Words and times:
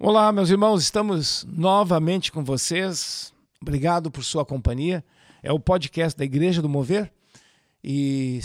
Olá, 0.00 0.30
meus 0.30 0.48
irmãos, 0.48 0.80
estamos 0.80 1.44
novamente 1.50 2.30
com 2.30 2.44
vocês. 2.44 3.34
Obrigado 3.60 4.12
por 4.12 4.22
sua 4.22 4.44
companhia. 4.44 5.04
É 5.42 5.52
o 5.52 5.58
podcast 5.58 6.16
da 6.16 6.24
Igreja 6.24 6.62
do 6.62 6.68
Mover 6.68 7.10
e 7.82 8.38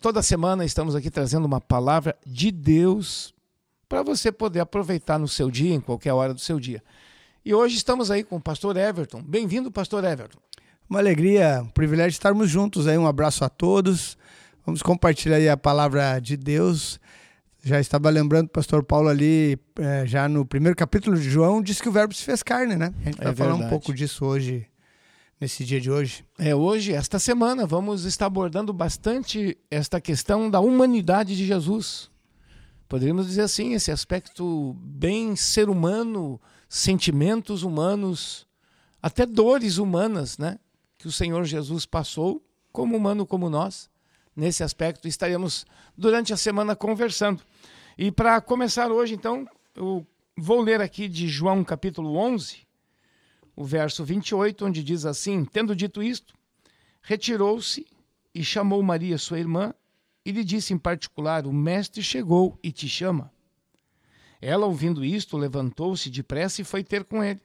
toda 0.00 0.22
semana 0.22 0.64
estamos 0.64 0.94
aqui 0.94 1.10
trazendo 1.10 1.44
uma 1.44 1.60
palavra 1.60 2.16
de 2.26 2.50
Deus 2.50 3.34
para 3.86 4.02
você 4.02 4.32
poder 4.32 4.60
aproveitar 4.60 5.18
no 5.18 5.28
seu 5.28 5.50
dia, 5.50 5.74
em 5.74 5.80
qualquer 5.80 6.14
hora 6.14 6.32
do 6.32 6.40
seu 6.40 6.58
dia. 6.58 6.82
E 7.44 7.52
hoje 7.52 7.76
estamos 7.76 8.10
aí 8.10 8.24
com 8.24 8.36
o 8.36 8.40
pastor 8.40 8.74
Everton. 8.74 9.22
Bem-vindo, 9.22 9.70
pastor 9.70 10.04
Everton. 10.04 10.38
Uma 10.88 11.00
alegria, 11.00 11.60
um 11.64 11.68
privilégio 11.68 12.12
estarmos 12.12 12.48
juntos 12.48 12.86
aí. 12.86 12.96
Um 12.96 13.06
abraço 13.06 13.44
a 13.44 13.50
todos. 13.50 14.16
Vamos 14.64 14.80
compartilhar 14.80 15.36
aí 15.36 15.50
a 15.50 15.56
palavra 15.56 16.18
de 16.18 16.34
Deus 16.34 16.98
já 17.64 17.80
estava 17.80 18.10
lembrando 18.10 18.46
o 18.46 18.50
pastor 18.50 18.84
Paulo 18.84 19.08
ali, 19.08 19.58
é, 19.76 20.06
já 20.06 20.28
no 20.28 20.44
primeiro 20.44 20.76
capítulo 20.76 21.16
de 21.16 21.30
João, 21.30 21.62
diz 21.62 21.80
que 21.80 21.88
o 21.88 21.92
verbo 21.92 22.12
se 22.12 22.22
fez 22.22 22.42
carne, 22.42 22.76
né? 22.76 22.92
A 23.00 23.04
gente 23.04 23.20
é 23.20 23.24
vai 23.24 23.34
falar 23.34 23.54
um 23.54 23.68
pouco 23.70 23.94
disso 23.94 24.26
hoje, 24.26 24.66
nesse 25.40 25.64
dia 25.64 25.80
de 25.80 25.90
hoje. 25.90 26.26
É, 26.38 26.54
hoje, 26.54 26.92
esta 26.92 27.18
semana, 27.18 27.66
vamos 27.66 28.04
estar 28.04 28.26
abordando 28.26 28.70
bastante 28.70 29.56
esta 29.70 29.98
questão 29.98 30.50
da 30.50 30.60
humanidade 30.60 31.34
de 31.34 31.46
Jesus. 31.46 32.10
Poderíamos 32.86 33.26
dizer 33.26 33.40
assim, 33.40 33.72
esse 33.72 33.90
aspecto 33.90 34.76
bem 34.78 35.34
ser 35.34 35.70
humano, 35.70 36.38
sentimentos 36.68 37.62
humanos, 37.62 38.46
até 39.00 39.24
dores 39.24 39.78
humanas, 39.78 40.36
né? 40.36 40.58
Que 40.98 41.08
o 41.08 41.12
Senhor 41.12 41.42
Jesus 41.44 41.86
passou, 41.86 42.44
como 42.70 42.94
humano 42.94 43.24
como 43.24 43.48
nós 43.48 43.88
nesse 44.36 44.62
aspecto. 44.62 45.08
Estaremos 45.08 45.64
durante 45.96 46.32
a 46.32 46.36
semana 46.36 46.74
conversando. 46.76 47.42
E 47.96 48.10
para 48.10 48.40
começar 48.40 48.90
hoje, 48.90 49.14
então, 49.14 49.46
eu 49.74 50.04
vou 50.36 50.60
ler 50.60 50.80
aqui 50.80 51.06
de 51.06 51.28
João 51.28 51.62
capítulo 51.62 52.16
11, 52.16 52.66
o 53.54 53.64
verso 53.64 54.04
28, 54.04 54.66
onde 54.66 54.82
diz 54.82 55.06
assim: 55.06 55.44
Tendo 55.44 55.76
dito 55.76 56.02
isto, 56.02 56.34
retirou-se 57.00 57.86
e 58.34 58.42
chamou 58.42 58.82
Maria, 58.82 59.16
sua 59.16 59.38
irmã, 59.38 59.72
e 60.24 60.32
lhe 60.32 60.42
disse 60.42 60.74
em 60.74 60.78
particular: 60.78 61.46
O 61.46 61.52
mestre 61.52 62.02
chegou 62.02 62.58
e 62.64 62.72
te 62.72 62.88
chama. 62.88 63.32
Ela, 64.40 64.66
ouvindo 64.66 65.04
isto, 65.04 65.36
levantou-se 65.36 66.10
depressa 66.10 66.60
e 66.60 66.64
foi 66.64 66.82
ter 66.82 67.04
com 67.04 67.22
ele. 67.22 67.40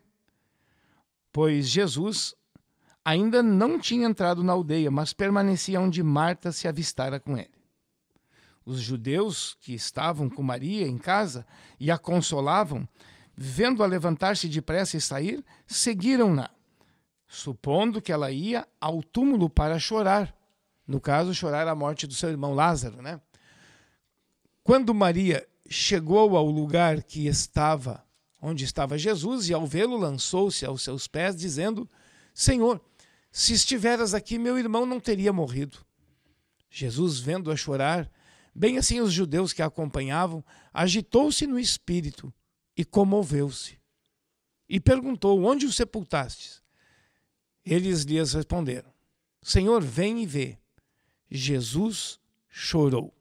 Pois 1.32 1.70
Jesus 1.70 2.36
ainda 3.06 3.44
não 3.44 3.80
tinha 3.80 4.08
entrado 4.08 4.44
na 4.44 4.52
aldeia, 4.54 4.90
mas 4.90 5.14
permanecia 5.14 5.80
onde 5.80 6.02
Marta 6.02 6.52
se 6.52 6.68
avistara 6.68 7.20
com 7.20 7.38
ele. 7.38 7.59
Os 8.70 8.82
judeus 8.82 9.58
que 9.62 9.74
estavam 9.74 10.30
com 10.30 10.44
Maria 10.44 10.88
em 10.88 10.96
casa 10.96 11.44
e 11.80 11.90
a 11.90 11.98
consolavam, 11.98 12.88
vendo-a 13.36 13.88
levantar-se 13.88 14.48
depressa 14.48 14.96
e 14.96 15.02
sair, 15.02 15.44
seguiram-na, 15.66 16.52
supondo 17.28 18.00
que 18.00 18.12
ela 18.12 18.30
ia 18.30 18.68
ao 18.80 19.02
túmulo 19.02 19.50
para 19.50 19.80
chorar. 19.80 20.36
No 20.86 21.02
caso, 21.02 21.34
chorar 21.34 21.68
a 21.68 21.74
morte 21.74 22.06
do 22.06 22.14
seu 22.14 22.30
irmão 22.30 22.54
Lázaro, 22.54 23.02
né? 23.02 23.20
Quando 24.64 24.94
Maria 24.94 25.44
chegou 25.68 26.38
ao 26.38 26.46
lugar 26.46 27.02
que 27.02 27.26
estava, 27.26 28.06
onde 28.40 28.66
estava 28.66 29.00
Jesus, 29.00 29.50
e 29.50 29.54
ao 29.56 29.66
vê-lo 29.66 29.98
lançou-se 29.98 30.64
aos 30.64 30.84
seus 30.84 31.08
pés, 31.08 31.36
dizendo: 31.36 31.90
Senhor, 32.36 32.80
se 33.32 33.52
estiveras 33.52 34.14
aqui, 34.14 34.38
meu 34.38 34.60
irmão 34.60 34.86
não 34.86 35.00
teria 35.00 35.34
morrido. 35.34 35.80
Jesus, 36.70 37.18
vendo-a 37.18 37.56
chorar, 37.56 38.08
Bem 38.60 38.78
assim, 38.78 39.00
os 39.00 39.14
judeus 39.14 39.54
que 39.54 39.62
a 39.62 39.68
acompanhavam, 39.68 40.44
agitou-se 40.74 41.48
no 41.48 41.58
espírito 41.58 42.34
e 42.76 42.84
comoveu-se. 42.84 43.80
E 44.68 44.82
perguntou: 44.82 45.42
Onde 45.46 45.66
o 45.66 45.72
sepultastes? 45.72 46.62
Eles 47.66 48.04
lhes 48.04 48.34
responderam: 48.34 48.92
Senhor, 49.42 49.82
vem 49.82 50.24
e 50.24 50.26
vê. 50.26 50.58
Jesus 51.32 52.20
chorou. 52.50 53.14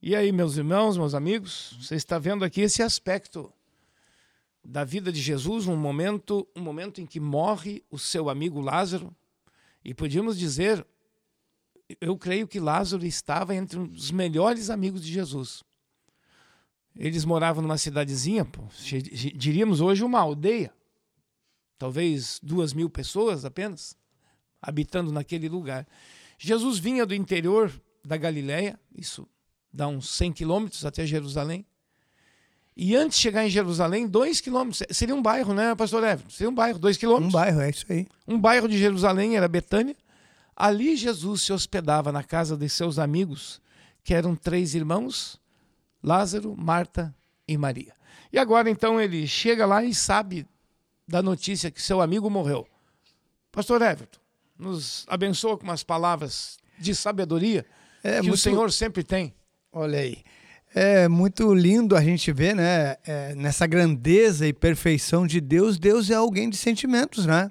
E 0.00 0.14
aí, 0.14 0.30
meus 0.30 0.56
irmãos, 0.56 0.96
meus 0.96 1.12
amigos, 1.12 1.76
você 1.80 1.96
está 1.96 2.16
vendo 2.16 2.44
aqui 2.44 2.60
esse 2.60 2.84
aspecto 2.84 3.52
da 4.64 4.84
vida 4.84 5.10
de 5.10 5.20
Jesus, 5.20 5.66
um 5.66 5.74
momento, 5.74 6.46
um 6.54 6.60
momento 6.60 7.00
em 7.00 7.06
que 7.06 7.18
morre 7.18 7.82
o 7.90 7.98
seu 7.98 8.30
amigo 8.30 8.60
Lázaro, 8.60 9.12
e 9.84 9.92
podíamos 9.92 10.38
dizer 10.38 10.86
eu 12.00 12.16
creio 12.16 12.46
que 12.46 12.60
Lázaro 12.60 13.06
estava 13.06 13.54
entre 13.54 13.78
os 13.78 14.10
melhores 14.10 14.70
amigos 14.70 15.04
de 15.04 15.12
Jesus. 15.12 15.62
Eles 16.96 17.24
moravam 17.24 17.62
numa 17.62 17.78
cidadezinha, 17.78 18.44
pô, 18.44 18.62
diríamos 19.34 19.80
hoje 19.80 20.02
uma 20.02 20.18
aldeia, 20.18 20.72
talvez 21.78 22.40
duas 22.42 22.72
mil 22.72 22.90
pessoas 22.90 23.44
apenas, 23.44 23.96
habitando 24.60 25.12
naquele 25.12 25.48
lugar. 25.48 25.86
Jesus 26.38 26.78
vinha 26.78 27.06
do 27.06 27.14
interior 27.14 27.72
da 28.04 28.16
Galiléia, 28.16 28.78
isso 28.94 29.26
dá 29.72 29.86
uns 29.86 30.08
100 30.10 30.32
quilômetros 30.32 30.84
até 30.84 31.06
Jerusalém. 31.06 31.64
E 32.76 32.96
antes 32.96 33.18
de 33.18 33.22
chegar 33.22 33.46
em 33.46 33.50
Jerusalém, 33.50 34.08
dois 34.08 34.40
quilômetros, 34.40 34.82
seria 34.90 35.14
um 35.14 35.22
bairro, 35.22 35.52
né, 35.52 35.74
pastor 35.74 36.02
Everton? 36.02 36.30
Seria 36.30 36.50
um 36.50 36.54
bairro, 36.54 36.78
dois 36.78 36.96
quilômetros. 36.96 37.34
Um 37.34 37.38
bairro, 37.38 37.60
é 37.60 37.70
isso 37.70 37.84
aí. 37.88 38.06
Um 38.26 38.40
bairro 38.40 38.68
de 38.68 38.78
Jerusalém 38.78 39.36
era 39.36 39.46
Betânia. 39.46 39.96
Ali 40.60 40.94
Jesus 40.94 41.40
se 41.40 41.54
hospedava 41.54 42.12
na 42.12 42.22
casa 42.22 42.54
de 42.54 42.68
seus 42.68 42.98
amigos, 42.98 43.62
que 44.04 44.12
eram 44.12 44.36
três 44.36 44.74
irmãos: 44.74 45.40
Lázaro, 46.04 46.54
Marta 46.54 47.14
e 47.48 47.56
Maria. 47.56 47.94
E 48.30 48.38
agora 48.38 48.68
então 48.68 49.00
ele 49.00 49.26
chega 49.26 49.64
lá 49.64 49.82
e 49.82 49.94
sabe 49.94 50.46
da 51.08 51.22
notícia 51.22 51.70
que 51.70 51.80
seu 51.80 52.02
amigo 52.02 52.28
morreu. 52.28 52.68
Pastor 53.50 53.80
Everton, 53.80 54.20
nos 54.58 55.06
abençoa 55.08 55.56
com 55.56 55.64
umas 55.64 55.82
palavras 55.82 56.58
de 56.78 56.94
sabedoria 56.94 57.64
é, 58.04 58.16
que 58.16 58.28
muito... 58.28 58.34
o 58.34 58.36
Senhor 58.36 58.70
sempre 58.70 59.02
tem. 59.02 59.32
Olha 59.72 60.00
aí. 60.00 60.18
É 60.74 61.08
muito 61.08 61.54
lindo 61.54 61.96
a 61.96 62.02
gente 62.02 62.30
ver, 62.32 62.54
né? 62.54 62.96
É, 63.06 63.34
nessa 63.34 63.66
grandeza 63.66 64.46
e 64.46 64.52
perfeição 64.52 65.26
de 65.26 65.40
Deus, 65.40 65.78
Deus 65.78 66.10
é 66.10 66.14
alguém 66.16 66.50
de 66.50 66.58
sentimentos, 66.58 67.24
né? 67.24 67.50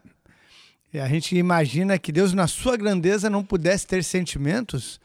A 0.94 1.08
gente 1.08 1.36
imagina 1.36 2.00
que 2.00 2.12
Deus, 2.12 2.34
na 2.34 2.48
sua 2.48 2.76
grandeza, 2.76 3.30
não 3.30 3.44
pudesse 3.44 3.86
ter 3.86 4.04
sentimentos. 4.04 5.00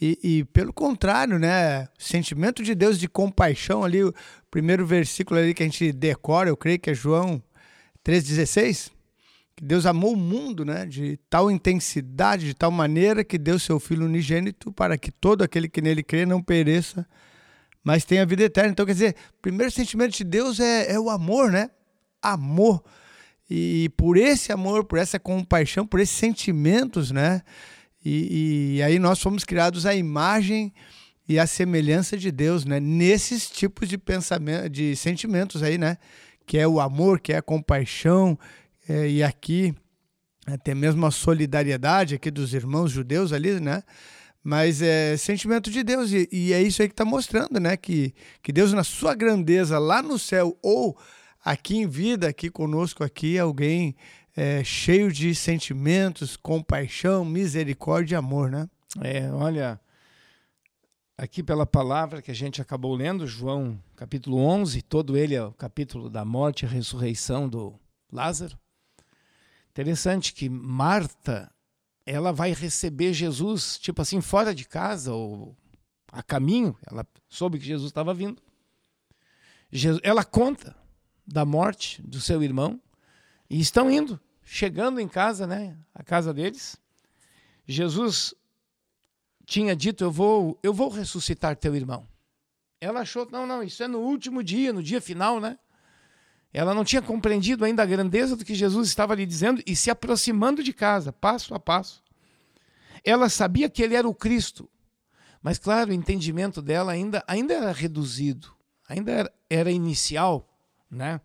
E, 0.00 0.18
e, 0.22 0.44
pelo 0.44 0.72
contrário, 0.72 1.38
né? 1.38 1.84
O 1.84 2.02
sentimento 2.02 2.62
de 2.62 2.74
Deus 2.74 2.98
de 2.98 3.08
compaixão 3.08 3.84
ali, 3.84 4.02
o 4.02 4.14
primeiro 4.50 4.86
versículo 4.86 5.38
ali 5.38 5.52
que 5.52 5.62
a 5.62 5.66
gente 5.66 5.92
decora, 5.92 6.48
eu 6.48 6.56
creio 6.56 6.78
que 6.78 6.90
é 6.90 6.94
João 6.94 7.42
3,16. 8.04 8.90
Que 9.54 9.64
Deus 9.64 9.84
amou 9.84 10.14
o 10.14 10.16
mundo, 10.16 10.64
né? 10.64 10.86
De 10.86 11.18
tal 11.28 11.50
intensidade, 11.50 12.46
de 12.46 12.54
tal 12.54 12.70
maneira 12.70 13.22
que 13.22 13.36
deu 13.36 13.58
seu 13.58 13.78
Filho 13.78 14.06
unigênito 14.06 14.72
para 14.72 14.96
que 14.96 15.10
todo 15.10 15.42
aquele 15.42 15.68
que 15.68 15.82
nele 15.82 16.02
crê 16.02 16.24
não 16.24 16.40
pereça, 16.40 17.06
mas 17.84 18.04
tenha 18.04 18.24
vida 18.24 18.44
eterna. 18.44 18.70
Então, 18.70 18.86
quer 18.86 18.92
dizer, 18.92 19.16
o 19.36 19.42
primeiro 19.42 19.70
sentimento 19.70 20.16
de 20.16 20.24
Deus 20.24 20.58
é, 20.58 20.92
é 20.92 20.98
o 20.98 21.10
amor, 21.10 21.50
né? 21.50 21.70
Amor. 22.22 22.82
E 23.50 23.88
por 23.96 24.16
esse 24.16 24.52
amor, 24.52 24.84
por 24.84 24.98
essa 24.98 25.18
compaixão, 25.18 25.86
por 25.86 26.00
esses 26.00 26.16
sentimentos, 26.16 27.10
né? 27.10 27.42
E, 28.04 28.76
e 28.76 28.82
aí 28.82 28.98
nós 28.98 29.20
fomos 29.20 29.44
criados 29.44 29.86
à 29.86 29.94
imagem 29.94 30.72
e 31.28 31.38
à 31.38 31.46
semelhança 31.46 32.16
de 32.16 32.30
Deus, 32.30 32.64
né? 32.64 32.78
Nesses 32.78 33.48
tipos 33.48 33.88
de 33.88 33.96
pensamento, 33.96 34.68
de 34.68 34.94
sentimentos 34.96 35.62
aí, 35.62 35.78
né? 35.78 35.96
Que 36.46 36.58
é 36.58 36.68
o 36.68 36.80
amor, 36.80 37.20
que 37.20 37.32
é 37.32 37.36
a 37.38 37.42
compaixão, 37.42 38.38
é, 38.88 39.08
e 39.08 39.22
aqui 39.22 39.74
até 40.46 40.74
mesmo 40.74 41.04
a 41.04 41.10
solidariedade 41.10 42.14
aqui 42.14 42.30
dos 42.30 42.54
irmãos 42.54 42.90
judeus 42.90 43.32
ali, 43.32 43.60
né? 43.60 43.82
Mas 44.42 44.80
é 44.80 45.16
sentimento 45.16 45.70
de 45.70 45.82
Deus, 45.82 46.10
e, 46.12 46.28
e 46.32 46.52
é 46.52 46.62
isso 46.62 46.80
aí 46.80 46.88
que 46.88 46.94
está 46.94 47.04
mostrando, 47.04 47.60
né? 47.60 47.76
Que, 47.76 48.14
que 48.42 48.52
Deus, 48.52 48.72
na 48.72 48.84
sua 48.84 49.14
grandeza 49.14 49.78
lá 49.78 50.02
no 50.02 50.18
céu, 50.18 50.56
ou 50.62 50.96
aqui 51.44 51.76
em 51.76 51.86
vida, 51.86 52.28
aqui 52.28 52.50
conosco, 52.50 53.04
aqui 53.04 53.38
alguém 53.38 53.96
é, 54.36 54.62
cheio 54.62 55.12
de 55.12 55.34
sentimentos, 55.34 56.36
compaixão, 56.36 57.24
misericórdia 57.24 58.14
e 58.14 58.18
amor, 58.18 58.50
né? 58.50 58.68
É, 59.00 59.30
olha, 59.32 59.80
aqui 61.16 61.42
pela 61.42 61.66
palavra 61.66 62.22
que 62.22 62.30
a 62.30 62.34
gente 62.34 62.62
acabou 62.62 62.94
lendo, 62.94 63.26
João 63.26 63.82
capítulo 63.96 64.38
11, 64.38 64.80
todo 64.82 65.16
ele 65.16 65.34
é 65.34 65.42
o 65.42 65.52
capítulo 65.52 66.08
da 66.08 66.24
morte 66.24 66.64
e 66.64 66.68
ressurreição 66.68 67.48
do 67.48 67.78
Lázaro. 68.12 68.56
Interessante 69.70 70.32
que 70.32 70.48
Marta, 70.48 71.50
ela 72.06 72.32
vai 72.32 72.52
receber 72.52 73.12
Jesus, 73.12 73.76
tipo 73.78 74.00
assim, 74.00 74.20
fora 74.20 74.54
de 74.54 74.64
casa 74.64 75.12
ou 75.12 75.56
a 76.12 76.22
caminho, 76.22 76.76
ela 76.88 77.04
soube 77.28 77.58
que 77.58 77.66
Jesus 77.66 77.90
estava 77.90 78.14
vindo. 78.14 78.40
ela 80.02 80.24
conta 80.24 80.77
da 81.28 81.44
morte 81.44 82.00
do 82.00 82.20
seu 82.20 82.42
irmão 82.42 82.80
e 83.50 83.60
estão 83.60 83.90
indo, 83.90 84.18
chegando 84.42 84.98
em 84.98 85.06
casa, 85.06 85.46
né, 85.46 85.76
a 85.94 86.02
casa 86.02 86.32
deles. 86.32 86.76
Jesus 87.66 88.34
tinha 89.44 89.76
dito: 89.76 90.02
"Eu 90.02 90.10
vou, 90.10 90.58
eu 90.62 90.72
vou 90.72 90.88
ressuscitar 90.88 91.54
teu 91.54 91.76
irmão". 91.76 92.08
Ela 92.80 93.00
achou: 93.00 93.28
"Não, 93.30 93.46
não, 93.46 93.62
isso 93.62 93.82
é 93.82 93.88
no 93.88 93.98
último 93.98 94.42
dia, 94.42 94.72
no 94.72 94.82
dia 94.82 95.02
final, 95.02 95.38
né? 95.38 95.58
Ela 96.50 96.74
não 96.74 96.82
tinha 96.82 97.02
compreendido 97.02 97.62
ainda 97.62 97.82
a 97.82 97.86
grandeza 97.86 98.34
do 98.34 98.44
que 98.44 98.54
Jesus 98.54 98.88
estava 98.88 99.14
lhe 99.14 99.26
dizendo 99.26 99.62
e 99.66 99.76
se 99.76 99.90
aproximando 99.90 100.62
de 100.62 100.72
casa, 100.72 101.12
passo 101.12 101.54
a 101.54 101.60
passo. 101.60 102.02
Ela 103.04 103.28
sabia 103.28 103.68
que 103.68 103.82
ele 103.82 103.94
era 103.94 104.08
o 104.08 104.14
Cristo, 104.14 104.68
mas 105.42 105.58
claro, 105.58 105.90
o 105.90 105.94
entendimento 105.94 106.62
dela 106.62 106.90
ainda, 106.90 107.22
ainda 107.26 107.52
era 107.52 107.70
reduzido, 107.70 108.50
ainda 108.88 109.12
era, 109.12 109.32
era 109.50 109.70
inicial, 109.70 110.47
né? 110.90 111.20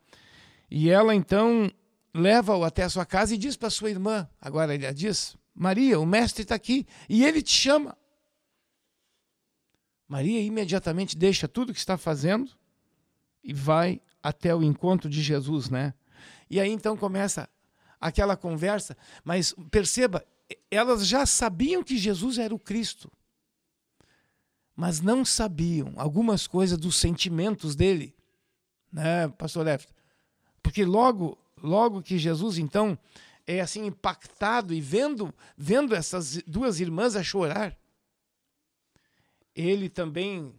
E 0.69 0.89
ela 0.89 1.13
então 1.13 1.71
leva-o 2.13 2.63
até 2.63 2.83
a 2.83 2.89
sua 2.89 3.05
casa 3.05 3.33
e 3.33 3.37
diz 3.37 3.55
para 3.55 3.69
sua 3.69 3.89
irmã, 3.89 4.29
agora 4.39 4.73
ele 4.73 4.91
diz, 4.93 5.35
Maria, 5.53 5.99
o 5.99 6.05
mestre 6.05 6.43
está 6.43 6.55
aqui 6.55 6.85
e 7.09 7.23
ele 7.23 7.41
te 7.41 7.51
chama. 7.51 7.97
Maria 10.07 10.41
imediatamente 10.41 11.17
deixa 11.17 11.47
tudo 11.47 11.73
que 11.73 11.79
está 11.79 11.97
fazendo 11.97 12.51
e 13.43 13.53
vai 13.53 14.01
até 14.21 14.53
o 14.55 14.63
encontro 14.63 15.09
de 15.09 15.21
Jesus, 15.21 15.69
né? 15.69 15.93
E 16.49 16.59
aí 16.59 16.71
então 16.71 16.95
começa 16.95 17.49
aquela 17.99 18.35
conversa, 18.35 18.97
mas 19.23 19.55
perceba, 19.71 20.25
elas 20.69 21.07
já 21.07 21.25
sabiam 21.25 21.83
que 21.83 21.97
Jesus 21.97 22.37
era 22.37 22.53
o 22.53 22.59
Cristo, 22.59 23.11
mas 24.75 25.01
não 25.01 25.23
sabiam 25.23 25.93
algumas 25.95 26.47
coisas 26.47 26.77
dos 26.77 26.97
sentimentos 26.97 27.75
dele, 27.75 28.15
né, 28.93 29.27
pastor 29.29 29.65
Left? 29.65 29.91
Porque 30.61 30.85
logo, 30.85 31.37
logo 31.61 32.01
que 32.01 32.17
Jesus 32.17 32.57
então 32.57 32.97
é 33.45 33.59
assim 33.59 33.85
impactado 33.85 34.73
e 34.73 34.79
vendo, 34.79 35.33
vendo 35.57 35.93
essas 35.93 36.37
duas 36.47 36.79
irmãs 36.79 37.15
a 37.15 37.23
chorar, 37.23 37.77
ele 39.55 39.89
também 39.89 40.53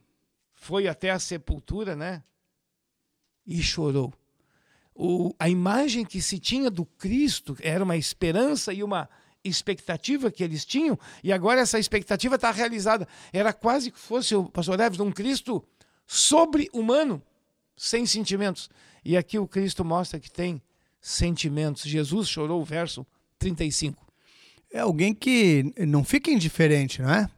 foi 0.52 0.86
até 0.86 1.10
a 1.10 1.18
sepultura, 1.18 1.96
né? 1.96 2.22
E 3.46 3.62
chorou. 3.62 4.12
O, 4.94 5.34
a 5.38 5.48
imagem 5.48 6.04
que 6.04 6.22
se 6.22 6.38
tinha 6.38 6.70
do 6.70 6.84
Cristo 6.84 7.56
era 7.60 7.82
uma 7.82 7.96
esperança 7.96 8.72
e 8.72 8.82
uma 8.82 9.08
expectativa 9.42 10.30
que 10.30 10.42
eles 10.42 10.64
tinham, 10.64 10.98
e 11.22 11.30
agora 11.32 11.60
essa 11.60 11.78
expectativa 11.78 12.36
está 12.36 12.50
realizada. 12.50 13.06
Era 13.32 13.52
quase 13.52 13.90
que 13.90 13.98
fosse 13.98 14.34
o 14.34 14.48
pastor 14.48 14.78
Neves 14.78 15.00
um 15.00 15.12
Cristo 15.12 15.62
sobre-humano, 16.06 17.22
sem 17.76 18.06
sentimentos. 18.06 18.70
E 19.04 19.16
aqui 19.16 19.38
o 19.38 19.46
Cristo 19.46 19.84
mostra 19.84 20.18
que 20.18 20.30
tem 20.30 20.62
sentimentos. 21.00 21.82
Jesus 21.82 22.28
chorou, 22.28 22.62
o 22.62 22.64
verso 22.64 23.06
35. 23.38 24.02
É 24.72 24.80
alguém 24.80 25.14
que 25.14 25.72
não 25.78 26.02
fica 26.02 26.30
indiferente, 26.30 27.02
não 27.02 27.10
é? 27.10 27.28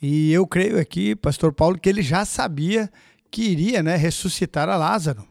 E 0.00 0.32
eu 0.32 0.46
creio 0.46 0.78
aqui, 0.78 1.16
pastor 1.16 1.52
Paulo, 1.52 1.78
que 1.78 1.88
ele 1.88 2.02
já 2.02 2.24
sabia 2.24 2.90
que 3.30 3.42
iria 3.42 3.82
né, 3.82 3.96
ressuscitar 3.96 4.68
a 4.68 4.76
Lázaro. 4.76 5.26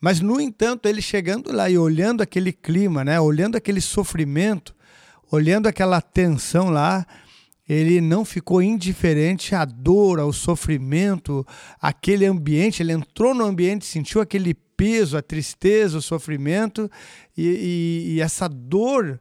Mas, 0.00 0.20
no 0.20 0.40
entanto, 0.40 0.86
ele 0.86 1.02
chegando 1.02 1.52
lá 1.52 1.68
e 1.68 1.76
olhando 1.76 2.22
aquele 2.22 2.52
clima, 2.52 3.04
né, 3.04 3.20
olhando 3.20 3.56
aquele 3.56 3.80
sofrimento, 3.80 4.74
olhando 5.30 5.66
aquela 5.66 6.00
tensão 6.00 6.70
lá, 6.70 7.06
ele 7.72 8.00
não 8.00 8.24
ficou 8.24 8.60
indiferente 8.60 9.54
à 9.54 9.64
dor, 9.64 10.18
ao 10.18 10.32
sofrimento, 10.32 11.46
aquele 11.80 12.26
ambiente. 12.26 12.82
Ele 12.82 12.92
entrou 12.92 13.32
no 13.32 13.44
ambiente, 13.44 13.86
sentiu 13.86 14.20
aquele 14.20 14.54
peso, 14.54 15.16
a 15.16 15.22
tristeza, 15.22 15.98
o 15.98 16.02
sofrimento 16.02 16.90
e, 17.36 17.46
e, 17.46 18.14
e 18.14 18.20
essa 18.20 18.48
dor 18.48 19.20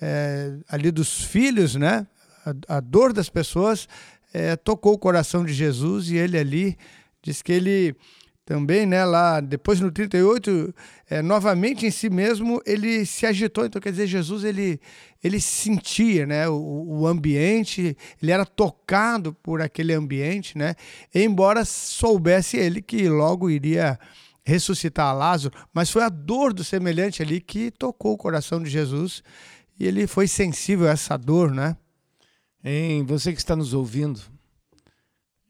é, 0.00 0.56
ali 0.66 0.90
dos 0.90 1.24
filhos, 1.24 1.74
né? 1.74 2.06
A, 2.46 2.76
a 2.76 2.80
dor 2.80 3.12
das 3.12 3.28
pessoas 3.28 3.86
é, 4.32 4.56
tocou 4.56 4.94
o 4.94 4.98
coração 4.98 5.44
de 5.44 5.52
Jesus 5.52 6.08
e 6.08 6.16
ele 6.16 6.38
ali 6.38 6.78
diz 7.22 7.42
que 7.42 7.52
ele 7.52 7.94
também, 8.50 8.84
né, 8.84 9.04
lá 9.04 9.38
depois 9.38 9.78
no 9.78 9.92
38, 9.92 10.74
é, 11.08 11.22
novamente 11.22 11.86
em 11.86 11.90
si 11.92 12.10
mesmo, 12.10 12.60
ele 12.66 13.06
se 13.06 13.24
agitou. 13.24 13.64
Então, 13.64 13.80
quer 13.80 13.92
dizer, 13.92 14.08
Jesus, 14.08 14.42
ele, 14.42 14.80
ele 15.22 15.40
sentia, 15.40 16.26
né, 16.26 16.48
o, 16.48 16.56
o 16.84 17.06
ambiente, 17.06 17.96
ele 18.20 18.32
era 18.32 18.44
tocado 18.44 19.32
por 19.34 19.62
aquele 19.62 19.92
ambiente, 19.92 20.58
né, 20.58 20.74
embora 21.14 21.64
soubesse 21.64 22.56
ele 22.56 22.82
que 22.82 23.08
logo 23.08 23.48
iria 23.48 23.96
ressuscitar 24.42 25.16
Lázaro, 25.16 25.54
mas 25.72 25.88
foi 25.88 26.02
a 26.02 26.08
dor 26.08 26.52
do 26.52 26.64
semelhante 26.64 27.22
ali 27.22 27.40
que 27.40 27.70
tocou 27.70 28.14
o 28.14 28.18
coração 28.18 28.60
de 28.60 28.68
Jesus 28.68 29.22
e 29.78 29.86
ele 29.86 30.08
foi 30.08 30.26
sensível 30.26 30.88
a 30.88 30.90
essa 30.90 31.16
dor, 31.16 31.52
né? 31.52 31.76
Em 32.64 33.04
você 33.04 33.32
que 33.32 33.38
está 33.38 33.54
nos 33.54 33.74
ouvindo, 33.74 34.20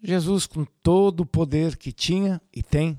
Jesus, 0.02 0.46
com 0.46 0.64
todo 0.64 1.20
o 1.20 1.26
poder 1.26 1.76
que 1.76 1.92
tinha 1.92 2.40
e 2.52 2.62
tem, 2.62 2.98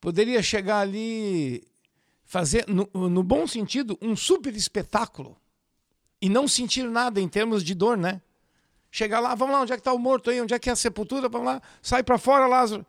poderia 0.00 0.42
chegar 0.42 0.80
ali, 0.80 1.66
fazer, 2.24 2.64
no, 2.68 2.88
no, 3.08 3.22
bom 3.22 3.46
sentido, 3.46 3.98
um 4.00 4.14
super 4.14 4.54
espetáculo 4.54 5.36
e 6.22 6.28
não 6.28 6.46
sentir 6.46 6.84
nada 6.84 7.20
em 7.20 7.28
termos 7.28 7.64
de 7.64 7.74
dor, 7.74 7.96
né? 7.96 8.22
Chegar 8.90 9.20
lá, 9.20 9.34
vamos 9.34 9.54
lá, 9.54 9.62
onde 9.62 9.72
é 9.72 9.76
que 9.76 9.80
está 9.80 9.92
o 9.92 9.98
morto 9.98 10.30
aí? 10.30 10.40
Onde 10.40 10.54
é 10.54 10.58
que 10.58 10.68
é 10.68 10.72
a 10.72 10.76
sepultura? 10.76 11.28
Vamos 11.28 11.46
lá, 11.46 11.62
sai 11.82 12.02
para 12.02 12.18
fora, 12.18 12.46
Lázaro. 12.46 12.86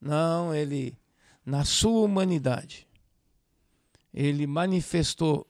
Não, 0.00 0.54
ele, 0.54 0.96
na 1.44 1.64
sua 1.64 2.00
humanidade, 2.00 2.86
ele 4.12 4.46
manifestou 4.46 5.46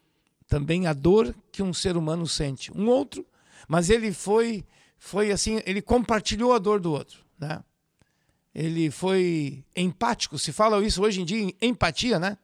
também 0.46 0.88
a 0.88 0.92
dor 0.92 1.34
que 1.52 1.62
um 1.62 1.72
ser 1.72 1.96
humano 1.96 2.26
sente. 2.26 2.76
Um 2.76 2.88
outro, 2.88 3.24
mas 3.68 3.88
ele 3.88 4.12
foi 4.12 4.64
foi 5.00 5.32
assim, 5.32 5.62
ele 5.64 5.80
compartilhou 5.80 6.52
a 6.52 6.58
dor 6.58 6.78
do 6.78 6.92
outro, 6.92 7.24
né? 7.38 7.64
Ele 8.54 8.90
foi 8.90 9.64
empático, 9.74 10.38
se 10.38 10.52
fala 10.52 10.84
isso 10.84 11.02
hoje 11.02 11.22
em 11.22 11.24
dia, 11.24 11.54
empatia, 11.62 12.18
né? 12.18 12.36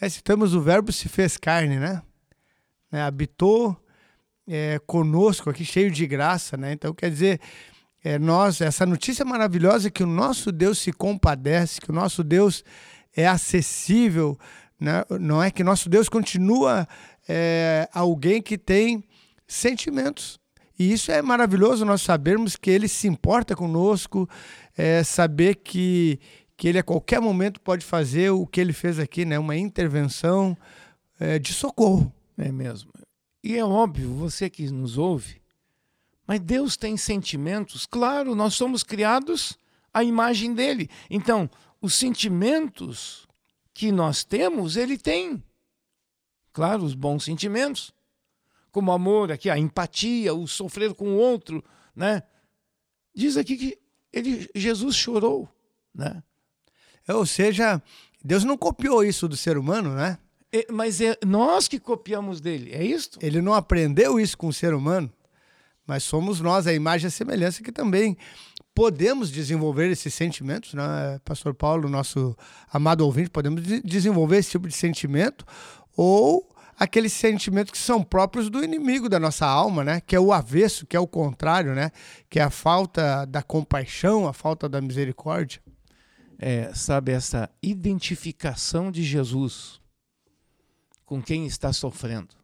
É, 0.00 0.08
citamos 0.08 0.52
o 0.52 0.60
verbo 0.60 0.90
se 0.90 1.08
fez 1.08 1.36
carne, 1.36 1.78
né? 1.78 2.02
né? 2.90 3.02
Habitou 3.02 3.80
é, 4.48 4.80
conosco 4.84 5.48
aqui, 5.48 5.64
cheio 5.64 5.92
de 5.92 6.06
graça, 6.08 6.56
né? 6.56 6.72
Então, 6.72 6.92
quer 6.92 7.08
dizer, 7.08 7.40
é, 8.02 8.18
nós, 8.18 8.60
essa 8.60 8.84
notícia 8.84 9.24
maravilhosa 9.24 9.88
é 9.88 9.90
que 9.92 10.02
o 10.02 10.08
nosso 10.08 10.50
Deus 10.50 10.78
se 10.78 10.92
compadece, 10.92 11.80
que 11.80 11.90
o 11.90 11.94
nosso 11.94 12.24
Deus 12.24 12.64
é 13.14 13.28
acessível, 13.28 14.36
né? 14.80 15.04
não 15.20 15.40
é 15.40 15.52
que 15.52 15.62
nosso 15.62 15.88
Deus 15.88 16.08
continua 16.08 16.88
é, 17.28 17.88
alguém 17.92 18.42
que 18.42 18.58
tem 18.58 19.04
sentimentos, 19.46 20.39
e 20.80 20.94
isso 20.94 21.12
é 21.12 21.20
maravilhoso 21.20 21.84
nós 21.84 22.00
sabermos 22.00 22.56
que 22.56 22.70
ele 22.70 22.88
se 22.88 23.06
importa 23.06 23.54
conosco, 23.54 24.26
é, 24.74 25.04
saber 25.04 25.56
que, 25.56 26.18
que 26.56 26.66
ele 26.66 26.78
a 26.78 26.82
qualquer 26.82 27.20
momento 27.20 27.60
pode 27.60 27.84
fazer 27.84 28.30
o 28.30 28.46
que 28.46 28.58
ele 28.58 28.72
fez 28.72 28.98
aqui, 28.98 29.26
né? 29.26 29.38
uma 29.38 29.54
intervenção 29.54 30.56
é, 31.18 31.38
de 31.38 31.52
socorro. 31.52 32.10
É 32.38 32.50
mesmo. 32.50 32.90
E 33.44 33.58
é 33.58 33.62
óbvio, 33.62 34.08
você 34.14 34.48
que 34.48 34.70
nos 34.70 34.96
ouve, 34.96 35.42
mas 36.26 36.40
Deus 36.40 36.78
tem 36.78 36.96
sentimentos, 36.96 37.84
claro, 37.84 38.34
nós 38.34 38.54
somos 38.54 38.82
criados 38.82 39.58
à 39.92 40.02
imagem 40.02 40.54
dele. 40.54 40.88
Então, 41.10 41.50
os 41.78 41.92
sentimentos 41.92 43.28
que 43.74 43.92
nós 43.92 44.24
temos, 44.24 44.78
ele 44.78 44.96
tem. 44.96 45.44
Claro, 46.54 46.84
os 46.84 46.94
bons 46.94 47.24
sentimentos 47.24 47.92
como 48.70 48.92
amor, 48.92 49.32
aqui 49.32 49.50
a 49.50 49.58
empatia, 49.58 50.34
o 50.34 50.46
sofrer 50.46 50.94
com 50.94 51.08
o 51.10 51.16
outro, 51.16 51.64
né? 51.94 52.22
Diz 53.14 53.36
aqui 53.36 53.56
que 53.56 53.78
ele, 54.12 54.48
Jesus 54.54 54.96
chorou, 54.96 55.48
né? 55.94 56.22
Ou 57.08 57.26
seja, 57.26 57.82
Deus 58.22 58.44
não 58.44 58.56
copiou 58.56 59.04
isso 59.04 59.26
do 59.28 59.36
ser 59.36 59.58
humano, 59.58 59.94
né? 59.94 60.18
É, 60.52 60.66
mas 60.70 61.00
é 61.00 61.16
nós 61.24 61.68
que 61.68 61.78
copiamos 61.78 62.40
dele, 62.40 62.72
é 62.72 62.84
isso? 62.84 63.18
Ele 63.20 63.40
não 63.40 63.54
aprendeu 63.54 64.18
isso 64.18 64.36
com 64.36 64.48
o 64.48 64.52
ser 64.52 64.74
humano, 64.74 65.12
mas 65.86 66.02
somos 66.02 66.40
nós, 66.40 66.66
a 66.66 66.72
imagem 66.72 67.06
e 67.06 67.08
a 67.08 67.10
semelhança, 67.10 67.62
que 67.62 67.72
também 67.72 68.16
podemos 68.74 69.30
desenvolver 69.30 69.90
esses 69.90 70.12
sentimentos, 70.14 70.74
né? 70.74 71.20
Pastor 71.24 71.54
Paulo, 71.54 71.88
nosso 71.88 72.36
amado 72.72 73.02
ouvinte, 73.02 73.30
podemos 73.30 73.62
desenvolver 73.84 74.38
esse 74.38 74.50
tipo 74.50 74.68
de 74.68 74.74
sentimento 74.74 75.44
ou 75.96 76.48
aqueles 76.80 77.12
sentimentos 77.12 77.72
que 77.72 77.78
são 77.78 78.02
próprios 78.02 78.48
do 78.48 78.64
inimigo 78.64 79.06
da 79.06 79.20
nossa 79.20 79.46
alma, 79.46 79.84
né? 79.84 80.00
Que 80.00 80.16
é 80.16 80.20
o 80.20 80.32
avesso, 80.32 80.86
que 80.86 80.96
é 80.96 81.00
o 81.00 81.06
contrário, 81.06 81.74
né? 81.74 81.92
Que 82.30 82.40
é 82.40 82.42
a 82.42 82.48
falta 82.48 83.26
da 83.26 83.42
compaixão, 83.42 84.26
a 84.26 84.32
falta 84.32 84.66
da 84.66 84.80
misericórdia. 84.80 85.62
É, 86.38 86.72
sabe 86.72 87.12
essa 87.12 87.50
identificação 87.62 88.90
de 88.90 89.02
Jesus 89.02 89.78
com 91.04 91.22
quem 91.22 91.44
está 91.44 91.70
sofrendo. 91.70 92.34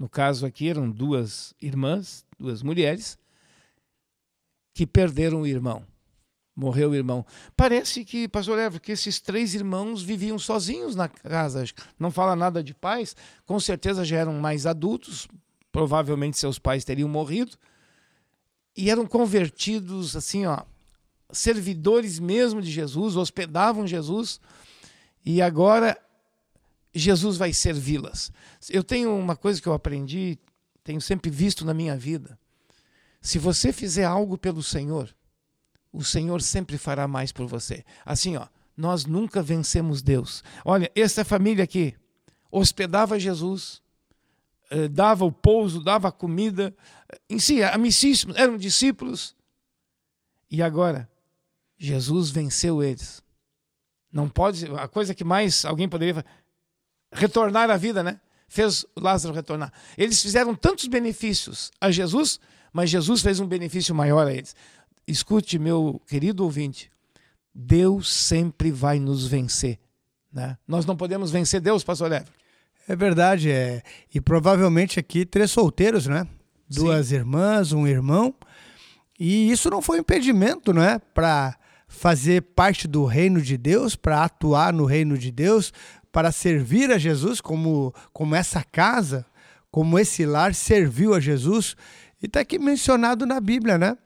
No 0.00 0.08
caso 0.08 0.44
aqui 0.44 0.68
eram 0.68 0.90
duas 0.90 1.54
irmãs, 1.62 2.26
duas 2.36 2.60
mulheres 2.60 3.16
que 4.74 4.84
perderam 4.84 5.42
o 5.42 5.46
irmão 5.46 5.86
morreu 6.54 6.90
o 6.90 6.94
irmão. 6.94 7.24
Parece 7.56 8.04
que, 8.04 8.28
pastor 8.28 8.58
Evo, 8.58 8.80
que 8.80 8.92
esses 8.92 9.20
três 9.20 9.54
irmãos 9.54 10.02
viviam 10.02 10.38
sozinhos 10.38 10.94
na 10.94 11.08
casa. 11.08 11.64
Não 11.98 12.10
fala 12.10 12.36
nada 12.36 12.62
de 12.62 12.74
pais, 12.74 13.16
com 13.44 13.58
certeza 13.58 14.04
já 14.04 14.18
eram 14.18 14.34
mais 14.34 14.66
adultos, 14.66 15.26
provavelmente 15.72 16.38
seus 16.38 16.58
pais 16.58 16.84
teriam 16.84 17.08
morrido, 17.08 17.56
e 18.76 18.90
eram 18.90 19.06
convertidos 19.06 20.16
assim, 20.16 20.46
ó, 20.46 20.62
servidores 21.30 22.18
mesmo 22.18 22.62
de 22.62 22.70
Jesus, 22.70 23.16
hospedavam 23.16 23.86
Jesus, 23.86 24.40
e 25.24 25.42
agora 25.42 25.98
Jesus 26.94 27.36
vai 27.36 27.52
servi-las. 27.52 28.30
Eu 28.70 28.84
tenho 28.84 29.16
uma 29.16 29.34
coisa 29.34 29.60
que 29.60 29.66
eu 29.66 29.72
aprendi, 29.72 30.38
tenho 30.84 31.00
sempre 31.00 31.30
visto 31.30 31.64
na 31.64 31.74
minha 31.74 31.96
vida. 31.96 32.38
Se 33.20 33.38
você 33.38 33.72
fizer 33.72 34.04
algo 34.04 34.36
pelo 34.36 34.62
Senhor, 34.62 35.14
o 35.94 36.02
Senhor 36.02 36.42
sempre 36.42 36.76
fará 36.76 37.06
mais 37.06 37.30
por 37.30 37.46
você. 37.46 37.84
Assim, 38.04 38.36
ó, 38.36 38.48
nós 38.76 39.06
nunca 39.06 39.40
vencemos 39.40 40.02
Deus. 40.02 40.42
Olha, 40.64 40.90
essa 40.92 41.24
família 41.24 41.62
aqui 41.62 41.94
hospedava 42.50 43.18
Jesus, 43.18 43.80
eh, 44.70 44.88
dava 44.88 45.24
o 45.24 45.30
pouso, 45.30 45.82
dava 45.82 46.08
a 46.08 46.12
comida, 46.12 46.74
em 47.30 47.38
si, 47.38 47.62
amicíssimos, 47.62 48.36
eram 48.36 48.56
discípulos. 48.56 49.36
E 50.50 50.60
agora, 50.60 51.08
Jesus 51.78 52.30
venceu 52.30 52.82
eles. 52.82 53.22
Não 54.12 54.28
pode, 54.28 54.66
a 54.76 54.88
coisa 54.88 55.14
que 55.14 55.24
mais 55.24 55.64
alguém 55.64 55.88
poderia 55.88 56.24
retornar 57.12 57.70
à 57.70 57.76
vida, 57.76 58.02
né? 58.02 58.20
Fez 58.48 58.84
Lázaro 58.96 59.32
retornar. 59.32 59.72
Eles 59.96 60.20
fizeram 60.20 60.56
tantos 60.56 60.88
benefícios 60.88 61.70
a 61.80 61.90
Jesus, 61.92 62.40
mas 62.72 62.90
Jesus 62.90 63.22
fez 63.22 63.38
um 63.38 63.46
benefício 63.46 63.94
maior 63.94 64.26
a 64.26 64.32
eles. 64.32 64.56
Escute, 65.06 65.58
meu 65.58 66.00
querido 66.06 66.44
ouvinte, 66.44 66.90
Deus 67.54 68.12
sempre 68.12 68.70
vai 68.70 68.98
nos 68.98 69.26
vencer. 69.26 69.78
Né? 70.32 70.56
Nós 70.66 70.84
não 70.84 70.96
podemos 70.96 71.30
vencer 71.30 71.60
Deus, 71.60 71.84
pastor 71.84 72.10
Ever. 72.10 72.26
É 72.88 72.96
verdade, 72.96 73.50
é. 73.50 73.82
E 74.14 74.20
provavelmente 74.20 74.98
aqui 75.00 75.24
três 75.24 75.50
solteiros, 75.50 76.06
né? 76.06 76.26
Duas 76.68 77.08
Sim. 77.08 77.14
irmãs, 77.16 77.72
um 77.72 77.86
irmão. 77.86 78.34
E 79.18 79.50
isso 79.50 79.70
não 79.70 79.80
foi 79.80 79.98
impedimento, 79.98 80.72
né? 80.72 81.00
Para 81.14 81.56
fazer 81.86 82.42
parte 82.42 82.88
do 82.88 83.04
reino 83.04 83.40
de 83.40 83.56
Deus, 83.56 83.94
para 83.96 84.24
atuar 84.24 84.72
no 84.72 84.84
reino 84.84 85.16
de 85.16 85.30
Deus, 85.30 85.72
para 86.12 86.32
servir 86.32 86.90
a 86.90 86.98
Jesus, 86.98 87.40
como, 87.40 87.94
como 88.12 88.34
essa 88.34 88.62
casa, 88.62 89.24
como 89.70 89.98
esse 89.98 90.26
lar 90.26 90.54
serviu 90.54 91.14
a 91.14 91.20
Jesus. 91.20 91.76
E 92.22 92.26
está 92.26 92.40
aqui 92.40 92.58
mencionado 92.58 93.24
na 93.24 93.40
Bíblia, 93.40 93.78
né? 93.78 93.96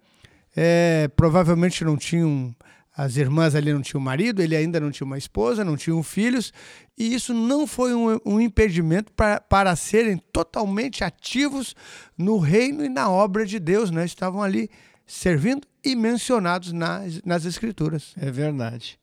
É, 0.60 1.06
provavelmente 1.14 1.84
não 1.84 1.96
tinham 1.96 2.52
as 2.96 3.16
irmãs 3.16 3.54
ali 3.54 3.72
não 3.72 3.80
tinham 3.80 4.00
marido, 4.00 4.42
ele 4.42 4.56
ainda 4.56 4.80
não 4.80 4.90
tinha 4.90 5.06
uma 5.06 5.16
esposa, 5.16 5.64
não 5.64 5.76
tinham 5.76 6.02
filhos, 6.02 6.52
e 6.96 7.14
isso 7.14 7.32
não 7.32 7.64
foi 7.64 7.94
um, 7.94 8.18
um 8.26 8.40
impedimento 8.40 9.12
para, 9.12 9.40
para 9.40 9.76
serem 9.76 10.18
totalmente 10.18 11.04
ativos 11.04 11.76
no 12.16 12.38
reino 12.38 12.84
e 12.84 12.88
na 12.88 13.08
obra 13.08 13.46
de 13.46 13.60
Deus, 13.60 13.92
né? 13.92 14.04
Estavam 14.04 14.42
ali 14.42 14.68
servindo 15.06 15.64
e 15.84 15.94
mencionados 15.94 16.72
nas, 16.72 17.22
nas 17.22 17.44
Escrituras. 17.44 18.12
É 18.16 18.32
verdade. 18.32 18.98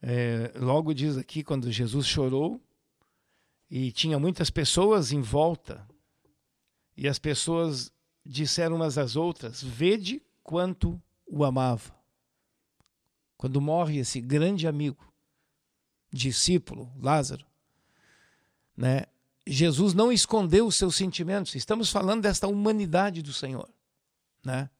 É, 0.00 0.50
logo 0.56 0.94
diz 0.94 1.18
aqui, 1.18 1.44
quando 1.44 1.70
Jesus 1.70 2.06
chorou, 2.06 2.58
e 3.70 3.92
tinha 3.92 4.18
muitas 4.18 4.48
pessoas 4.48 5.12
em 5.12 5.20
volta, 5.20 5.86
e 6.96 7.06
as 7.06 7.18
pessoas 7.18 7.92
disseram 8.24 8.76
umas 8.76 8.96
às 8.96 9.14
outras: 9.14 9.62
Vede 9.62 10.22
quanto 10.46 11.00
o 11.26 11.44
amava 11.44 11.96
quando 13.36 13.60
morre 13.60 13.98
esse 13.98 14.20
grande 14.20 14.66
amigo, 14.66 15.12
discípulo, 16.10 16.90
Lázaro, 16.98 17.44
né? 18.76 19.04
Jesus 19.46 19.94
não 19.94 20.10
escondeu 20.10 20.66
os 20.66 20.74
seus 20.74 20.96
sentimentos. 20.96 21.54
Estamos 21.54 21.90
falando 21.90 22.22
desta 22.22 22.48
humanidade 22.48 23.22
do 23.22 23.32
Senhor, 23.32 23.68
né? 24.44 24.70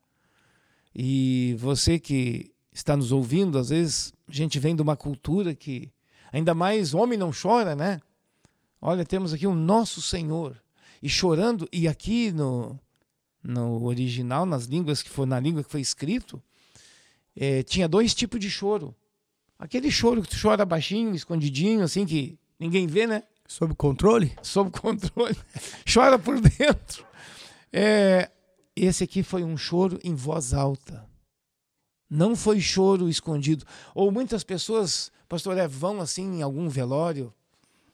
E 0.94 1.54
você 1.58 1.98
que 1.98 2.52
está 2.72 2.96
nos 2.96 3.12
ouvindo, 3.12 3.58
às 3.58 3.68
vezes 3.68 4.12
a 4.26 4.32
gente 4.32 4.58
vem 4.58 4.74
de 4.74 4.82
uma 4.82 4.96
cultura 4.96 5.54
que 5.54 5.92
ainda 6.32 6.54
mais 6.54 6.94
homem 6.94 7.18
não 7.18 7.30
chora, 7.30 7.76
né? 7.76 8.00
Olha, 8.80 9.04
temos 9.04 9.32
aqui 9.32 9.46
o 9.46 9.54
nosso 9.54 10.00
Senhor 10.00 10.60
e 11.02 11.08
chorando 11.08 11.68
e 11.72 11.86
aqui 11.86 12.32
no 12.32 12.78
no 13.46 13.84
original, 13.84 14.44
nas 14.44 14.64
línguas 14.64 15.02
que 15.02 15.10
foi 15.10 15.26
na 15.26 15.38
língua 15.38 15.62
que 15.62 15.70
foi 15.70 15.80
escrito, 15.80 16.42
é, 17.34 17.62
tinha 17.62 17.88
dois 17.88 18.14
tipos 18.14 18.40
de 18.40 18.50
choro. 18.50 18.94
Aquele 19.58 19.90
choro 19.90 20.22
que 20.22 20.28
tu 20.28 20.36
chora 20.40 20.64
baixinho, 20.64 21.14
escondidinho, 21.14 21.82
assim, 21.82 22.04
que 22.04 22.38
ninguém 22.58 22.86
vê, 22.86 23.06
né? 23.06 23.22
Sob 23.46 23.74
controle? 23.74 24.36
Sob 24.42 24.70
controle. 24.70 25.36
Chora 25.90 26.18
por 26.18 26.40
dentro. 26.40 27.06
É, 27.72 28.28
esse 28.74 29.04
aqui 29.04 29.22
foi 29.22 29.44
um 29.44 29.56
choro 29.56 30.00
em 30.02 30.14
voz 30.14 30.52
alta. 30.52 31.08
Não 32.10 32.34
foi 32.34 32.60
choro 32.60 33.08
escondido. 33.08 33.64
Ou 33.94 34.10
muitas 34.10 34.42
pessoas, 34.42 35.12
pastor, 35.28 35.56
é, 35.56 35.68
vão 35.68 36.00
assim 36.00 36.38
em 36.38 36.42
algum 36.42 36.68
velório 36.68 37.32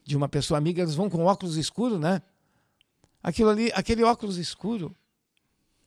de 0.05 0.17
uma 0.17 0.29
pessoa 0.29 0.57
amiga, 0.57 0.83
eles 0.83 0.95
vão 0.95 1.09
com 1.09 1.25
óculos 1.25 1.57
escuros, 1.57 2.01
né? 2.01 2.23
Aquilo 3.23 3.51
ali, 3.51 3.71
aquele 3.75 4.03
óculos 4.03 4.37
escuro 4.39 4.97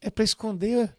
é 0.01 0.09
para 0.09 0.23
esconder 0.23 0.95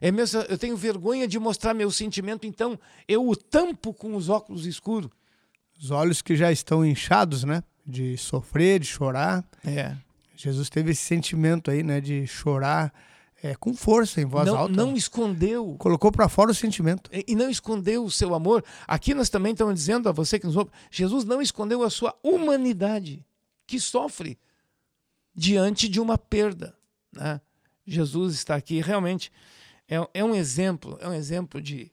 é 0.00 0.10
mesmo, 0.10 0.40
eu 0.42 0.58
tenho 0.58 0.76
vergonha 0.76 1.26
de 1.26 1.38
mostrar 1.38 1.74
meu 1.74 1.90
sentimento, 1.90 2.46
então 2.46 2.78
eu 3.08 3.26
o 3.28 3.34
tampo 3.34 3.94
com 3.94 4.14
os 4.14 4.28
óculos 4.28 4.66
escuros. 4.66 5.10
Os 5.78 5.90
olhos 5.90 6.22
que 6.22 6.36
já 6.36 6.50
estão 6.50 6.84
inchados, 6.84 7.44
né? 7.44 7.62
De 7.84 8.16
sofrer, 8.16 8.80
de 8.80 8.86
chorar. 8.86 9.44
É. 9.64 9.94
Jesus 10.34 10.68
teve 10.68 10.92
esse 10.92 11.02
sentimento 11.02 11.70
aí, 11.70 11.82
né? 11.82 12.00
De 12.00 12.26
chorar 12.26 12.92
é, 13.42 13.54
com 13.54 13.74
força, 13.74 14.20
em 14.20 14.24
voz 14.24 14.46
não, 14.46 14.56
alta. 14.56 14.74
Não 14.74 14.96
escondeu. 14.96 15.76
Colocou 15.78 16.10
para 16.10 16.28
fora 16.28 16.50
o 16.50 16.54
sentimento. 16.54 17.10
E, 17.12 17.24
e 17.28 17.34
não 17.34 17.50
escondeu 17.50 18.04
o 18.04 18.10
seu 18.10 18.34
amor. 18.34 18.64
Aqui 18.86 19.14
nós 19.14 19.28
também 19.28 19.52
estamos 19.52 19.74
dizendo 19.74 20.08
a 20.08 20.12
você 20.12 20.38
que 20.38 20.46
nos 20.46 20.56
ouve: 20.56 20.70
Jesus 20.90 21.24
não 21.24 21.40
escondeu 21.42 21.82
a 21.82 21.90
sua 21.90 22.14
humanidade, 22.22 23.24
que 23.66 23.78
sofre 23.78 24.38
diante 25.34 25.88
de 25.88 26.00
uma 26.00 26.16
perda. 26.16 26.74
Né? 27.12 27.40
Jesus 27.86 28.34
está 28.34 28.56
aqui 28.56 28.80
realmente 28.80 29.30
é, 29.88 29.96
é 30.14 30.24
um 30.24 30.34
exemplo, 30.34 30.98
é 31.00 31.08
um 31.08 31.14
exemplo 31.14 31.60
de, 31.60 31.90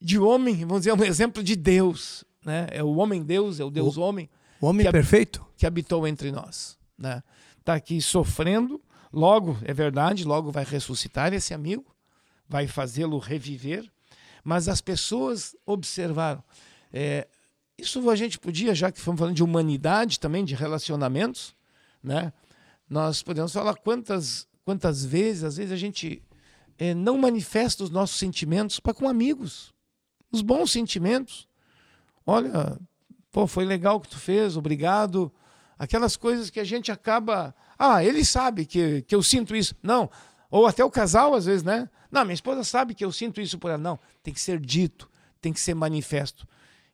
de 0.00 0.18
homem, 0.18 0.56
vamos 0.60 0.80
dizer, 0.80 0.90
é 0.90 0.94
um 0.94 1.04
exemplo 1.04 1.42
de 1.42 1.56
Deus. 1.56 2.24
Né? 2.44 2.68
É 2.70 2.82
o 2.82 2.96
homem-Deus, 2.96 3.60
é 3.60 3.64
o 3.64 3.70
Deus-homem. 3.70 4.30
O 4.60 4.66
homem 4.66 4.86
que 4.86 4.92
perfeito. 4.92 5.44
Que 5.56 5.66
habitou 5.66 6.06
entre 6.06 6.30
nós. 6.30 6.78
Está 6.96 7.16
né? 7.16 7.22
Tá 7.64 7.74
aqui 7.74 8.00
sofrendo, 8.00 8.80
logo, 9.12 9.58
é 9.62 9.74
verdade, 9.74 10.24
logo 10.24 10.50
vai 10.50 10.64
ressuscitar 10.64 11.34
esse 11.34 11.52
amigo, 11.52 11.84
vai 12.48 12.66
fazê-lo 12.66 13.18
reviver. 13.18 13.90
Mas 14.44 14.68
as 14.68 14.80
pessoas 14.80 15.54
observaram. 15.66 16.42
É, 16.92 17.26
isso 17.76 18.08
a 18.08 18.16
gente 18.16 18.38
podia, 18.38 18.74
já 18.74 18.90
que 18.90 18.98
estamos 18.98 19.18
falando 19.18 19.34
de 19.34 19.42
humanidade 19.42 20.18
também, 20.18 20.44
de 20.44 20.54
relacionamentos, 20.54 21.54
né? 22.02 22.32
nós 22.88 23.22
podemos 23.22 23.52
falar 23.52 23.74
quantas, 23.74 24.48
quantas 24.68 25.02
vezes, 25.02 25.44
às 25.44 25.56
vezes 25.56 25.72
a 25.72 25.76
gente 25.76 26.22
é, 26.78 26.92
não 26.92 27.16
manifesta 27.16 27.82
os 27.82 27.88
nossos 27.88 28.18
sentimentos 28.18 28.78
para 28.78 28.92
com 28.92 29.08
amigos. 29.08 29.72
Os 30.30 30.42
bons 30.42 30.70
sentimentos. 30.70 31.48
Olha, 32.26 32.78
pô, 33.32 33.46
foi 33.46 33.64
legal 33.64 33.96
o 33.96 34.00
que 34.00 34.10
tu 34.10 34.18
fez, 34.18 34.58
obrigado. 34.58 35.32
Aquelas 35.78 36.18
coisas 36.18 36.50
que 36.50 36.60
a 36.60 36.64
gente 36.64 36.92
acaba. 36.92 37.54
Ah, 37.78 38.04
ele 38.04 38.22
sabe 38.26 38.66
que, 38.66 39.00
que 39.08 39.14
eu 39.14 39.22
sinto 39.22 39.56
isso. 39.56 39.74
Não. 39.82 40.10
Ou 40.50 40.66
até 40.66 40.84
o 40.84 40.90
casal, 40.90 41.32
às 41.32 41.46
vezes, 41.46 41.62
né? 41.62 41.88
Não, 42.10 42.22
minha 42.26 42.34
esposa 42.34 42.62
sabe 42.62 42.94
que 42.94 43.02
eu 43.02 43.10
sinto 43.10 43.40
isso 43.40 43.58
por 43.58 43.70
ela. 43.70 43.78
Não, 43.78 43.98
tem 44.22 44.34
que 44.34 44.40
ser 44.40 44.60
dito, 44.60 45.10
tem 45.40 45.50
que 45.50 45.60
ser 45.60 45.72
manifesto. 45.72 46.46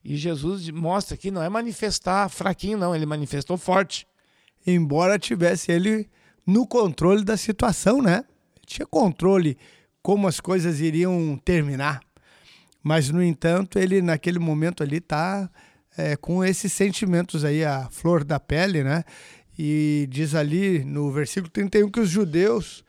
E 0.05 0.17
Jesus 0.17 0.71
mostra 0.71 1.17
que 1.17 1.29
não 1.29 1.43
é 1.43 1.49
manifestar 1.49 2.29
fraquinho, 2.29 2.79
não, 2.79 2.95
ele 2.95 3.05
manifestou 3.05 3.59
forte. 3.59 4.07
Embora 4.65 5.19
tivesse 5.19 5.73
ele 5.73 6.09
no 6.47 6.67
controle 6.67 7.25
da 7.25 7.37
situação, 7.37 8.03
né? 8.03 8.25
tinha 8.65 8.87
controle 8.87 9.57
como 10.03 10.27
as 10.27 10.41
coisas 10.41 10.81
iriam 10.81 11.39
terminar. 11.45 12.01
Mas, 12.83 13.09
no 13.11 13.23
entanto, 13.23 13.79
ele 13.79 14.03
naquele 14.03 14.39
momento 14.39 14.83
ali 14.83 14.99
está 14.99 15.51
é, 15.97 16.17
com 16.17 16.45
esses 16.45 16.73
sentimentos 16.73 17.45
aí, 17.45 17.65
a 17.65 17.89
flor 17.91 18.25
da 18.25 18.39
pele, 18.39 18.83
né? 18.83 19.05
E 19.59 20.07
diz 20.11 20.35
ali 20.35 20.85
no 20.85 21.11
versículo 21.13 21.51
31 21.51 21.89
que 21.89 22.01
os 22.01 22.11
judeus 22.11 22.85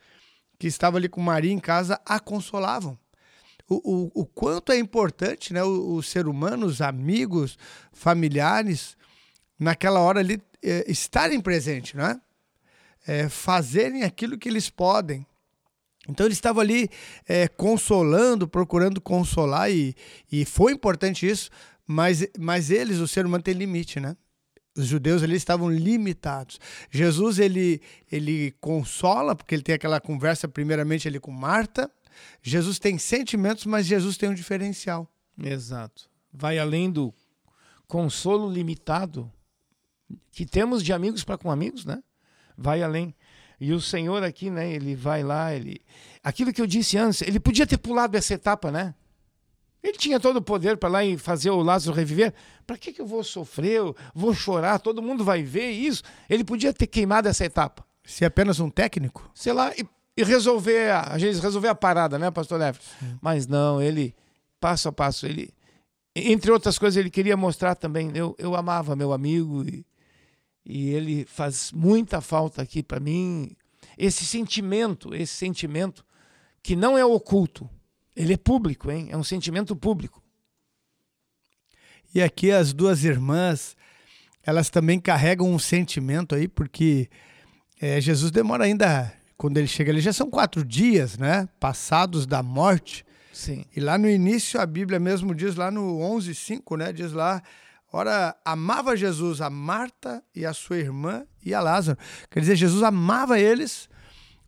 que 0.58 0.66
estavam 0.66 0.98
ali 0.98 1.08
com 1.08 1.20
Maria 1.20 1.52
em 1.52 1.58
casa 1.58 2.00
a 2.04 2.18
consolavam. 2.18 2.98
O, 3.68 3.74
o, 3.74 4.22
o 4.22 4.26
quanto 4.26 4.72
é 4.72 4.78
importante 4.78 5.52
né, 5.52 5.62
o, 5.62 5.94
o, 5.94 6.02
ser 6.02 6.28
humano, 6.28 6.66
os 6.66 6.80
amigos, 6.80 7.58
familiares, 7.92 8.96
naquela 9.58 10.00
hora 10.00 10.20
ali 10.20 10.40
é, 10.62 10.90
estarem 10.90 11.40
presentes, 11.40 11.94
né? 11.94 12.20
É, 13.06 13.28
fazerem 13.28 14.02
aquilo 14.02 14.36
que 14.36 14.48
eles 14.48 14.68
podem 14.68 15.26
então 16.08 16.26
ele 16.26 16.32
estava 16.32 16.60
ali 16.60 16.88
é, 17.26 17.48
consolando, 17.48 18.46
procurando 18.46 19.00
consolar, 19.00 19.70
e, 19.70 19.94
e 20.30 20.44
foi 20.44 20.72
importante 20.72 21.28
isso, 21.28 21.50
mas, 21.86 22.26
mas 22.38 22.70
eles, 22.70 22.98
o 22.98 23.08
ser 23.08 23.26
humano, 23.26 23.42
tem 23.42 23.54
limite, 23.54 24.00
né? 24.00 24.16
Os 24.76 24.86
judeus 24.86 25.22
ali 25.22 25.36
estavam 25.36 25.70
limitados. 25.70 26.60
Jesus 26.90 27.38
ele, 27.38 27.80
ele 28.12 28.52
consola, 28.60 29.34
porque 29.34 29.54
ele 29.54 29.62
tem 29.62 29.74
aquela 29.74 30.00
conversa 30.00 30.46
primeiramente 30.46 31.08
ali 31.08 31.18
com 31.18 31.30
Marta, 31.30 31.90
Jesus 32.42 32.78
tem 32.78 32.98
sentimentos, 32.98 33.66
mas 33.66 33.86
Jesus 33.86 34.16
tem 34.16 34.28
um 34.28 34.34
diferencial. 34.34 35.10
Exato. 35.42 36.08
Vai 36.32 36.58
além 36.58 36.90
do 36.90 37.12
consolo 37.86 38.50
limitado 38.50 39.30
que 40.30 40.46
temos 40.46 40.82
de 40.82 40.92
amigos 40.92 41.24
para 41.24 41.38
com 41.38 41.50
amigos, 41.50 41.84
né? 41.84 42.02
Vai 42.56 42.82
além. 42.82 43.14
E 43.60 43.72
o 43.72 43.80
Senhor 43.80 44.22
aqui, 44.22 44.50
né, 44.50 44.70
ele 44.70 44.94
vai 44.94 45.22
lá, 45.22 45.54
ele 45.54 45.80
aquilo 46.22 46.52
que 46.52 46.60
eu 46.60 46.66
disse 46.66 46.98
antes, 46.98 47.22
ele 47.22 47.40
podia 47.40 47.66
ter 47.66 47.78
pulado 47.78 48.16
essa 48.16 48.34
etapa, 48.34 48.70
né? 48.70 48.94
Ele 49.82 49.96
tinha 49.96 50.18
todo 50.18 50.38
o 50.38 50.42
poder 50.42 50.76
para 50.76 50.88
lá 50.88 51.04
e 51.04 51.16
fazer 51.16 51.50
o 51.50 51.62
Lázaro 51.62 51.96
reviver. 51.96 52.34
Para 52.66 52.76
que, 52.76 52.92
que 52.92 53.00
eu 53.00 53.06
vou 53.06 53.22
sofrer? 53.22 53.76
Eu 53.76 53.96
vou 54.12 54.34
chorar? 54.34 54.80
Todo 54.80 55.00
mundo 55.00 55.24
vai 55.24 55.44
ver 55.44 55.70
isso. 55.70 56.02
Ele 56.28 56.42
podia 56.42 56.72
ter 56.72 56.88
queimado 56.88 57.28
essa 57.28 57.44
etapa. 57.44 57.86
Se 58.04 58.24
é 58.24 58.26
apenas 58.26 58.58
um 58.58 58.68
técnico? 58.68 59.30
Sei 59.32 59.52
lá, 59.52 59.72
e, 59.76 59.86
e 60.16 60.24
resolver, 60.24 60.90
a, 60.90 61.12
a 61.12 61.18
gente 61.18 61.38
resolver 61.38 61.68
a 61.68 61.74
parada, 61.74 62.18
né, 62.18 62.30
pastor 62.32 62.58
Neves? 62.58 62.80
Mas 63.20 63.46
não, 63.46 63.80
ele, 63.80 64.12
passo 64.60 64.88
a 64.88 64.92
passo, 64.92 65.26
ele, 65.26 65.54
entre 66.14 66.50
outras 66.50 66.78
coisas, 66.78 66.96
ele 66.96 67.10
queria 67.10 67.36
mostrar 67.36 67.76
também, 67.76 68.10
eu, 68.14 68.34
eu 68.38 68.56
amava 68.56 68.96
meu 68.96 69.12
amigo 69.12 69.64
e, 69.64 69.86
e 70.66 70.90
ele 70.90 71.24
faz 71.24 71.70
muita 71.70 72.20
falta 72.20 72.60
aqui 72.60 72.82
para 72.82 72.98
mim. 72.98 73.54
Esse 73.96 74.26
sentimento, 74.26 75.14
esse 75.14 75.32
sentimento 75.32 76.04
que 76.62 76.74
não 76.74 76.98
é 76.98 77.04
oculto, 77.04 77.70
ele 78.16 78.32
é 78.32 78.36
público, 78.36 78.90
hein? 78.90 79.08
É 79.10 79.16
um 79.16 79.22
sentimento 79.22 79.76
público. 79.76 80.20
E 82.12 82.20
aqui 82.20 82.50
as 82.50 82.72
duas 82.72 83.04
irmãs, 83.04 83.76
elas 84.42 84.68
também 84.68 84.98
carregam 84.98 85.52
um 85.52 85.58
sentimento 85.58 86.34
aí, 86.34 86.48
porque 86.48 87.08
é, 87.80 88.00
Jesus 88.00 88.32
demora 88.32 88.64
ainda, 88.64 89.12
quando 89.36 89.58
ele 89.58 89.68
chega 89.68 89.92
ali, 89.92 90.00
já 90.00 90.12
são 90.12 90.28
quatro 90.28 90.64
dias, 90.64 91.16
né? 91.16 91.48
Passados 91.60 92.26
da 92.26 92.42
morte. 92.42 93.04
Sim. 93.32 93.64
E 93.76 93.80
lá 93.80 93.96
no 93.98 94.08
início, 94.08 94.60
a 94.60 94.66
Bíblia 94.66 94.98
mesmo 94.98 95.34
diz, 95.34 95.54
lá 95.54 95.70
no 95.70 95.98
11:5, 95.98 96.76
né? 96.76 96.92
Diz 96.92 97.12
lá, 97.12 97.42
ora, 97.96 98.36
amava 98.44 98.96
Jesus 98.96 99.40
a 99.40 99.48
Marta 99.48 100.22
e 100.34 100.44
a 100.44 100.52
sua 100.52 100.78
irmã 100.78 101.24
e 101.44 101.54
a 101.54 101.60
Lázaro. 101.60 101.98
Quer 102.30 102.40
dizer, 102.40 102.56
Jesus 102.56 102.82
amava 102.82 103.38
eles. 103.38 103.88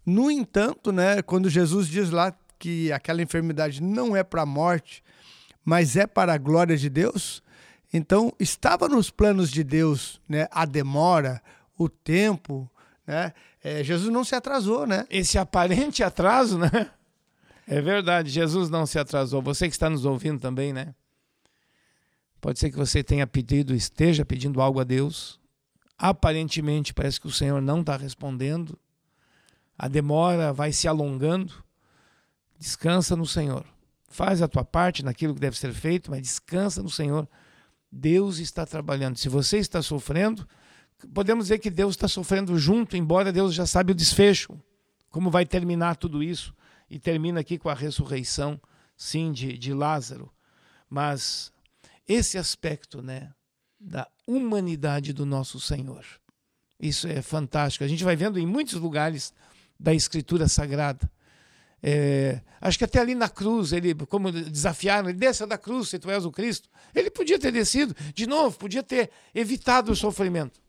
No 0.04 0.30
entanto, 0.30 0.92
né, 0.92 1.22
quando 1.22 1.48
Jesus 1.48 1.88
diz 1.88 2.10
lá 2.10 2.34
que 2.58 2.92
aquela 2.92 3.22
enfermidade 3.22 3.82
não 3.82 4.16
é 4.16 4.22
para 4.22 4.42
a 4.42 4.46
morte, 4.46 5.02
mas 5.64 5.96
é 5.96 6.06
para 6.06 6.34
a 6.34 6.38
glória 6.38 6.76
de 6.76 6.88
Deus, 6.88 7.42
então 7.92 8.32
estava 8.38 8.88
nos 8.88 9.10
planos 9.10 9.50
de 9.50 9.64
Deus 9.64 10.20
né, 10.28 10.46
a 10.50 10.64
demora, 10.64 11.42
o 11.76 11.88
tempo. 11.88 12.70
Né? 13.06 13.32
É, 13.62 13.82
Jesus 13.82 14.12
não 14.12 14.24
se 14.24 14.34
atrasou, 14.34 14.86
né? 14.86 15.06
Esse 15.08 15.38
aparente 15.38 16.02
atraso, 16.02 16.58
né? 16.58 16.70
É 17.70 17.82
verdade, 17.82 18.30
Jesus 18.30 18.70
não 18.70 18.86
se 18.86 18.98
atrasou. 18.98 19.42
Você 19.42 19.68
que 19.68 19.74
está 19.74 19.90
nos 19.90 20.06
ouvindo 20.06 20.40
também, 20.40 20.72
né? 20.72 20.94
Pode 22.40 22.58
ser 22.58 22.70
que 22.70 22.76
você 22.76 23.02
tenha 23.02 23.26
pedido, 23.26 23.74
esteja 23.74 24.24
pedindo 24.24 24.60
algo 24.60 24.80
a 24.80 24.84
Deus. 24.84 25.40
Aparentemente 25.96 26.94
parece 26.94 27.20
que 27.20 27.26
o 27.26 27.32
Senhor 27.32 27.60
não 27.60 27.80
está 27.80 27.96
respondendo. 27.96 28.78
A 29.76 29.88
demora 29.88 30.52
vai 30.52 30.72
se 30.72 30.86
alongando. 30.86 31.52
Descansa 32.58 33.16
no 33.16 33.26
Senhor. 33.26 33.64
Faz 34.08 34.40
a 34.40 34.48
tua 34.48 34.64
parte 34.64 35.04
naquilo 35.04 35.34
que 35.34 35.40
deve 35.40 35.58
ser 35.58 35.72
feito, 35.72 36.10
mas 36.10 36.22
descansa 36.22 36.82
no 36.82 36.90
Senhor. 36.90 37.28
Deus 37.90 38.38
está 38.38 38.64
trabalhando. 38.64 39.16
Se 39.16 39.28
você 39.28 39.58
está 39.58 39.82
sofrendo, 39.82 40.46
podemos 41.12 41.46
dizer 41.46 41.58
que 41.58 41.70
Deus 41.70 41.94
está 41.94 42.06
sofrendo 42.06 42.56
junto, 42.58 42.96
embora 42.96 43.32
Deus 43.32 43.54
já 43.54 43.66
sabe 43.66 43.92
o 43.92 43.94
desfecho, 43.94 44.58
como 45.10 45.30
vai 45.30 45.44
terminar 45.44 45.96
tudo 45.96 46.22
isso. 46.22 46.54
E 46.90 46.98
termina 46.98 47.40
aqui 47.40 47.58
com 47.58 47.68
a 47.68 47.74
ressurreição, 47.74 48.60
sim, 48.96 49.30
de, 49.32 49.58
de 49.58 49.74
Lázaro. 49.74 50.32
Mas 50.88 51.52
esse 52.08 52.38
aspecto, 52.38 53.02
né, 53.02 53.30
da 53.78 54.08
humanidade 54.26 55.12
do 55.12 55.26
nosso 55.26 55.60
Senhor, 55.60 56.04
isso 56.80 57.06
é 57.06 57.22
fantástico. 57.22 57.84
A 57.84 57.88
gente 57.88 58.02
vai 58.02 58.16
vendo 58.16 58.38
em 58.38 58.46
muitos 58.46 58.74
lugares 58.74 59.32
da 59.78 59.94
Escritura 59.94 60.48
Sagrada 60.48 61.08
é, 61.82 62.40
acho 62.60 62.76
que 62.76 62.84
até 62.84 62.98
ali 62.98 63.14
na 63.14 63.28
cruz, 63.28 63.72
ele, 63.72 63.94
como 63.94 64.32
desafiaram, 64.32 65.08
ele 65.08 65.18
desça 65.18 65.46
da 65.46 65.56
cruz 65.56 65.88
se 65.88 65.98
tu 65.98 66.10
és 66.10 66.24
o 66.24 66.32
Cristo. 66.32 66.68
Ele 66.94 67.10
podia 67.10 67.38
ter 67.38 67.52
descido, 67.52 67.94
de 68.14 68.26
novo, 68.26 68.58
podia 68.58 68.82
ter 68.82 69.10
evitado 69.34 69.92
o 69.92 69.96
sofrimento. 69.96 70.60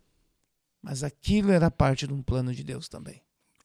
Mas 0.82 1.04
aquilo 1.04 1.52
era 1.52 1.70
parte 1.70 2.08
de 2.08 2.14
um 2.14 2.22
plano 2.22 2.54
de 2.54 2.64
Deus 2.64 2.88
também. 2.88 3.22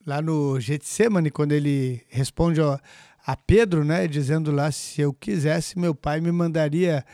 Lá 0.07 0.21
no 0.21 0.59
Getsemane, 0.59 1.31
quando 1.31 1.53
ele 1.53 2.03
responde 2.09 2.61
ó, 2.61 2.79
a 3.27 3.37
Pedro, 3.37 3.85
né, 3.85 4.07
dizendo 4.07 4.51
lá, 4.51 4.71
se 4.71 5.01
eu 5.01 5.13
quisesse, 5.13 5.79
meu 5.79 5.95
pai 5.95 6.21
me 6.21 6.33
mandaria 6.33 7.05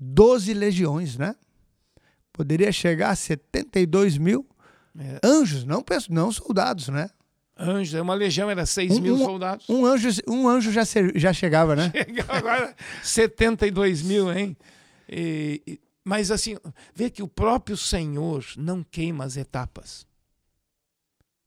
12 0.00 0.54
legiões, 0.54 1.18
né? 1.18 1.36
Poderia 2.32 2.72
chegar 2.72 3.10
a 3.10 3.16
72 3.16 4.16
mil 4.16 4.48
é. 4.98 5.20
anjos, 5.22 5.64
não, 5.64 5.84
não 6.08 6.32
soldados, 6.32 6.88
né? 6.88 7.10
Anjos, 7.58 8.00
uma 8.00 8.14
legião 8.14 8.48
era 8.48 8.64
6 8.64 8.92
um, 8.92 9.00
mil 9.02 9.18
soldados. 9.18 9.68
Um 9.68 9.84
anjo, 9.84 10.08
um 10.26 10.48
anjo 10.48 10.72
já, 10.72 10.82
já 11.14 11.32
chegava, 11.32 11.76
né? 11.76 11.92
Chegava 11.94 12.32
agora 12.32 12.76
72 13.02 14.00
mil, 14.00 14.32
hein? 14.32 14.56
E, 15.06 15.62
e, 15.66 15.80
mas 16.02 16.30
assim, 16.30 16.56
vê 16.94 17.10
que 17.10 17.22
o 17.22 17.28
próprio 17.28 17.76
Senhor 17.76 18.46
não 18.56 18.82
queima 18.82 19.24
as 19.24 19.36
etapas. 19.36 20.06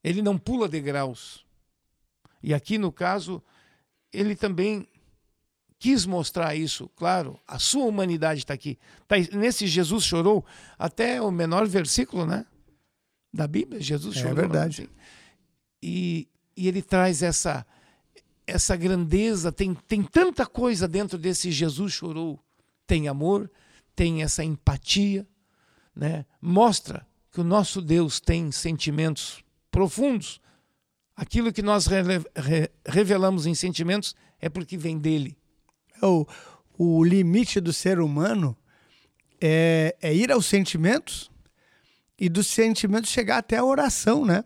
Ele 0.03 0.21
não 0.21 0.37
pula 0.37 0.67
degraus. 0.67 1.43
E 2.43 2.53
aqui, 2.53 2.77
no 2.77 2.91
caso, 2.91 3.41
ele 4.11 4.35
também 4.35 4.87
quis 5.83 6.05
mostrar 6.05 6.55
isso, 6.55 6.89
claro, 6.95 7.39
a 7.45 7.59
sua 7.59 7.85
humanidade 7.85 8.39
está 8.39 8.53
aqui. 8.53 8.77
Tá, 9.07 9.15
nesse 9.33 9.67
Jesus 9.67 10.05
chorou, 10.05 10.45
até 10.79 11.21
o 11.21 11.29
menor 11.29 11.67
versículo, 11.67 12.25
né? 12.25 12.45
Da 13.33 13.47
Bíblia, 13.47 13.81
Jesus 13.81 14.15
é 14.15 14.21
chorou. 14.21 14.37
É 14.37 14.41
verdade. 14.41 14.83
Assim 14.83 14.89
e, 15.83 16.29
e 16.55 16.67
ele 16.67 16.81
traz 16.81 17.21
essa 17.21 17.65
essa 18.45 18.75
grandeza, 18.75 19.53
tem, 19.53 19.73
tem 19.73 20.03
tanta 20.03 20.45
coisa 20.45 20.85
dentro 20.85 21.17
desse 21.17 21.49
Jesus 21.49 21.93
chorou. 21.93 22.37
Tem 22.85 23.07
amor, 23.07 23.49
tem 23.95 24.21
essa 24.21 24.43
empatia, 24.43 25.25
né? 25.95 26.25
mostra 26.41 27.07
que 27.31 27.39
o 27.39 27.43
nosso 27.43 27.81
Deus 27.81 28.19
tem 28.19 28.51
sentimentos 28.51 29.41
profundos. 29.71 30.41
Aquilo 31.15 31.53
que 31.53 31.61
nós 31.61 31.87
re, 31.87 32.01
re, 32.35 32.69
revelamos 32.85 33.45
em 33.45 33.55
sentimentos 33.55 34.13
é 34.41 34.49
porque 34.49 34.75
vem 34.75 34.97
dele. 34.97 35.37
É 36.03 36.05
o, 36.05 36.27
o 36.77 37.03
limite 37.03 37.61
do 37.61 37.71
ser 37.71 37.99
humano 38.01 38.57
é, 39.41 39.95
é 40.01 40.13
ir 40.13 40.31
aos 40.31 40.45
sentimentos 40.45 41.31
e 42.19 42.27
dos 42.27 42.47
sentimentos 42.47 43.09
chegar 43.09 43.37
até 43.37 43.57
a 43.57 43.63
oração, 43.63 44.25
né? 44.25 44.43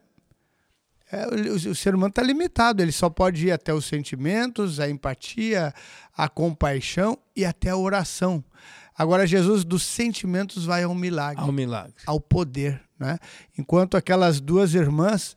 É, 1.11 1.25
o, 1.25 1.71
o, 1.71 1.75
ser 1.75 1.95
humano 1.95 2.09
está 2.09 2.21
limitado, 2.21 2.81
ele 2.81 2.91
só 2.91 3.09
pode 3.09 3.47
ir 3.47 3.51
até 3.51 3.73
os 3.73 3.85
sentimentos, 3.85 4.79
a 4.79 4.89
empatia, 4.89 5.73
a 6.15 6.29
compaixão 6.29 7.17
e 7.35 7.43
até 7.43 7.69
a 7.69 7.77
oração. 7.77 8.43
Agora, 8.95 9.25
Jesus 9.25 9.63
dos 9.63 9.83
sentimentos 9.83 10.65
vai 10.65 10.83
ao 10.83 10.93
milagre. 10.93 11.41
Ao 11.41 11.51
milagre. 11.51 11.93
Ao 12.05 12.19
poder. 12.19 12.81
Né? 12.99 13.17
Enquanto 13.57 13.95
aquelas 13.95 14.41
duas 14.41 14.73
irmãs, 14.73 15.35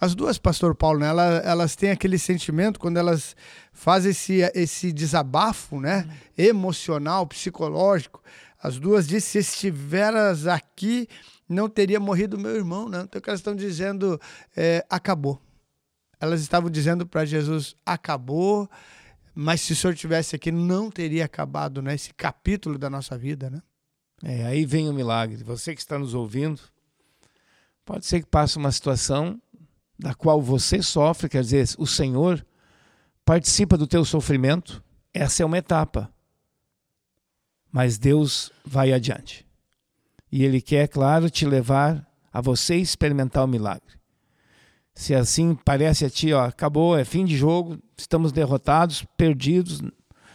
as 0.00 0.14
duas, 0.14 0.38
pastor 0.38 0.74
Paulo, 0.74 1.00
né? 1.00 1.08
elas, 1.08 1.44
elas 1.44 1.76
têm 1.76 1.90
aquele 1.90 2.18
sentimento 2.18 2.78
quando 2.78 2.98
elas 2.98 3.34
fazem 3.72 4.10
esse, 4.10 4.40
esse 4.54 4.92
desabafo 4.92 5.80
né? 5.80 6.08
emocional, 6.36 7.26
psicológico. 7.26 8.22
As 8.62 8.78
duas 8.78 9.06
dizem: 9.06 9.20
se 9.20 9.38
estiveras 9.38 10.46
aqui, 10.46 11.08
não 11.48 11.68
teria 11.68 12.00
morrido 12.00 12.38
meu 12.38 12.54
irmão, 12.54 12.88
né? 12.88 13.02
Então, 13.02 13.20
elas 13.26 13.40
estão 13.40 13.54
dizendo, 13.54 14.20
é, 14.56 14.84
acabou. 14.90 15.40
Elas 16.18 16.40
estavam 16.40 16.70
dizendo 16.70 17.06
para 17.06 17.24
Jesus, 17.24 17.76
acabou, 17.84 18.68
mas 19.34 19.60
se 19.60 19.72
o 19.72 19.76
senhor 19.76 19.94
tivesse 19.94 20.34
aqui, 20.34 20.50
não 20.50 20.90
teria 20.90 21.24
acabado, 21.24 21.82
né? 21.82 21.94
Esse 21.94 22.12
capítulo 22.14 22.78
da 22.78 22.88
nossa 22.88 23.16
vida, 23.16 23.50
né? 23.50 23.62
É, 24.24 24.46
aí 24.46 24.64
vem 24.64 24.88
o 24.88 24.92
milagre. 24.92 25.44
Você 25.44 25.74
que 25.74 25.80
está 25.80 25.98
nos 25.98 26.14
ouvindo, 26.14 26.60
pode 27.84 28.06
ser 28.06 28.20
que 28.20 28.26
passe 28.26 28.56
uma 28.56 28.72
situação 28.72 29.40
da 29.98 30.14
qual 30.14 30.40
você 30.40 30.82
sofre, 30.82 31.28
quer 31.28 31.42
dizer, 31.42 31.68
o 31.78 31.86
Senhor 31.86 32.44
participa 33.24 33.76
do 33.76 33.86
teu 33.86 34.04
sofrimento. 34.04 34.82
Essa 35.12 35.42
é 35.42 35.46
uma 35.46 35.58
etapa. 35.58 36.12
Mas 37.72 37.98
Deus 37.98 38.52
vai 38.64 38.92
adiante. 38.92 39.46
E 40.30 40.44
Ele 40.44 40.60
quer, 40.60 40.88
claro, 40.88 41.30
te 41.30 41.46
levar 41.46 42.06
a 42.32 42.40
você 42.40 42.76
experimentar 42.76 43.44
o 43.44 43.48
milagre. 43.48 43.96
Se 44.94 45.14
assim 45.14 45.54
parece 45.54 46.04
a 46.04 46.10
ti, 46.10 46.32
ó, 46.32 46.44
acabou, 46.44 46.96
é 46.96 47.04
fim 47.04 47.24
de 47.24 47.36
jogo, 47.36 47.78
estamos 47.96 48.32
derrotados, 48.32 49.04
perdidos, 49.16 49.82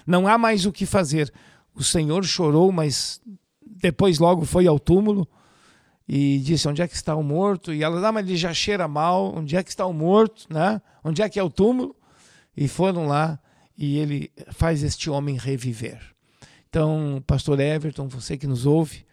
não 0.05 0.27
há 0.27 0.37
mais 0.37 0.65
o 0.65 0.71
que 0.71 0.85
fazer. 0.85 1.31
O 1.73 1.83
Senhor 1.83 2.23
chorou, 2.25 2.71
mas 2.71 3.21
depois 3.65 4.19
logo 4.19 4.45
foi 4.45 4.67
ao 4.67 4.79
túmulo 4.79 5.27
e 6.07 6.39
disse: 6.39 6.67
Onde 6.67 6.81
é 6.81 6.87
que 6.87 6.95
está 6.95 7.15
o 7.15 7.23
morto? 7.23 7.73
E 7.73 7.83
ela, 7.83 8.07
ah, 8.07 8.11
mas 8.11 8.27
ele 8.27 8.37
já 8.37 8.53
cheira 8.53 8.87
mal, 8.87 9.33
onde 9.35 9.55
é 9.55 9.63
que 9.63 9.69
está 9.69 9.85
o 9.85 9.93
morto? 9.93 10.45
Né? 10.49 10.81
Onde 11.03 11.21
é 11.21 11.29
que 11.29 11.39
é 11.39 11.43
o 11.43 11.49
túmulo? 11.49 11.95
E 12.55 12.67
foram 12.67 13.07
lá 13.07 13.39
e 13.77 13.97
ele 13.97 14.31
faz 14.51 14.83
este 14.83 15.09
homem 15.09 15.37
reviver. 15.37 15.99
Então, 16.69 17.23
pastor 17.25 17.59
Everton, 17.59 18.07
você 18.07 18.37
que 18.37 18.47
nos 18.47 18.65
ouve, 18.65 19.05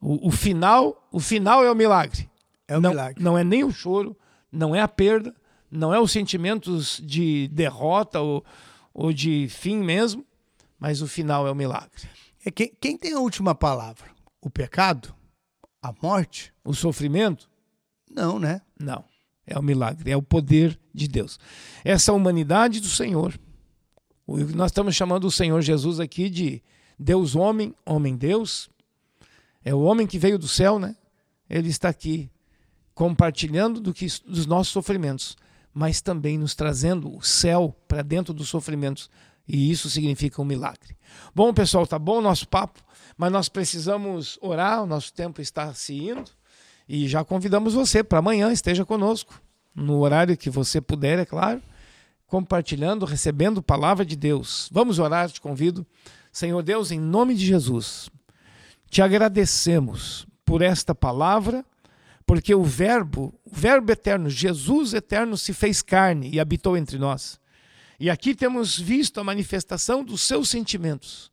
o, 0.00 0.28
o 0.28 0.30
final, 0.30 1.08
o 1.10 1.20
final 1.20 1.64
é 1.64 1.70
o 1.70 1.74
milagre. 1.74 2.28
É 2.68 2.76
o 2.76 2.80
não, 2.80 2.90
milagre. 2.90 3.22
Não 3.22 3.36
é 3.36 3.44
nem 3.44 3.64
o 3.64 3.70
choro, 3.70 4.16
não 4.50 4.74
é 4.74 4.80
a 4.80 4.88
perda, 4.88 5.34
não 5.70 5.92
é 5.92 6.00
os 6.00 6.12
sentimentos 6.12 7.00
de 7.04 7.48
derrota 7.48 8.20
ou, 8.20 8.44
ou 8.92 9.12
de 9.12 9.48
fim 9.48 9.78
mesmo, 9.78 10.24
mas 10.78 11.02
o 11.02 11.08
final 11.08 11.46
é 11.46 11.50
o 11.50 11.54
milagre. 11.54 12.08
É 12.44 12.50
quem, 12.50 12.72
quem 12.80 12.96
tem 12.96 13.14
a 13.14 13.18
última 13.18 13.54
palavra? 13.54 14.10
O 14.40 14.48
pecado? 14.48 15.14
A 15.84 15.94
morte? 16.00 16.50
O 16.64 16.72
sofrimento? 16.72 17.46
Não, 18.10 18.38
né? 18.38 18.62
Não. 18.80 19.04
É 19.46 19.58
o 19.58 19.62
milagre, 19.62 20.10
é 20.10 20.16
o 20.16 20.22
poder 20.22 20.80
de 20.94 21.06
Deus. 21.06 21.38
Essa 21.84 22.10
humanidade 22.10 22.80
do 22.80 22.86
Senhor. 22.86 23.38
Nós 24.26 24.70
estamos 24.70 24.96
chamando 24.96 25.26
o 25.26 25.30
Senhor 25.30 25.60
Jesus 25.60 26.00
aqui 26.00 26.30
de 26.30 26.62
Deus 26.98 27.36
homem, 27.36 27.74
homem 27.84 28.16
Deus. 28.16 28.70
É 29.62 29.74
o 29.74 29.80
homem 29.80 30.06
que 30.06 30.18
veio 30.18 30.38
do 30.38 30.48
céu, 30.48 30.78
né? 30.78 30.96
Ele 31.50 31.68
está 31.68 31.90
aqui 31.90 32.30
compartilhando 32.94 33.78
do 33.78 33.92
que, 33.92 34.06
dos 34.26 34.46
nossos 34.46 34.72
sofrimentos, 34.72 35.36
mas 35.74 36.00
também 36.00 36.38
nos 36.38 36.54
trazendo 36.54 37.14
o 37.14 37.22
céu 37.22 37.74
para 37.88 38.00
dentro 38.00 38.32
dos 38.32 38.48
sofrimentos. 38.48 39.10
E 39.46 39.70
isso 39.70 39.90
significa 39.90 40.40
um 40.40 40.44
milagre. 40.44 40.96
Bom, 41.34 41.52
pessoal, 41.52 41.86
tá 41.86 41.98
bom 41.98 42.18
o 42.18 42.22
nosso 42.22 42.48
papo, 42.48 42.80
mas 43.16 43.30
nós 43.30 43.48
precisamos 43.48 44.38
orar, 44.40 44.82
o 44.82 44.86
nosso 44.86 45.12
tempo 45.12 45.40
está 45.40 45.74
se 45.74 45.94
indo. 45.94 46.30
E 46.88 47.08
já 47.08 47.24
convidamos 47.24 47.74
você 47.74 48.02
para 48.04 48.20
amanhã, 48.20 48.52
esteja 48.52 48.84
conosco, 48.84 49.40
no 49.74 49.98
horário 49.98 50.36
que 50.36 50.48
você 50.48 50.80
puder, 50.80 51.18
é 51.18 51.26
claro, 51.26 51.60
compartilhando, 52.26 53.04
recebendo 53.04 53.62
palavra 53.62 54.04
de 54.04 54.16
Deus. 54.16 54.68
Vamos 54.72 54.98
orar, 54.98 55.30
te 55.30 55.40
convido. 55.40 55.86
Senhor 56.30 56.62
Deus, 56.62 56.90
em 56.90 57.00
nome 57.00 57.34
de 57.34 57.46
Jesus, 57.46 58.10
te 58.88 59.02
agradecemos 59.02 60.26
por 60.44 60.62
esta 60.62 60.94
palavra, 60.94 61.64
porque 62.26 62.54
o 62.54 62.64
Verbo, 62.64 63.34
o 63.44 63.54
Verbo 63.54 63.92
eterno, 63.92 64.30
Jesus 64.30 64.94
eterno, 64.94 65.36
se 65.36 65.52
fez 65.52 65.82
carne 65.82 66.30
e 66.30 66.40
habitou 66.40 66.76
entre 66.76 66.98
nós. 66.98 67.38
E 67.98 68.10
aqui 68.10 68.34
temos 68.34 68.78
visto 68.78 69.20
a 69.20 69.24
manifestação 69.24 70.04
dos 70.04 70.22
seus 70.22 70.48
sentimentos 70.48 71.32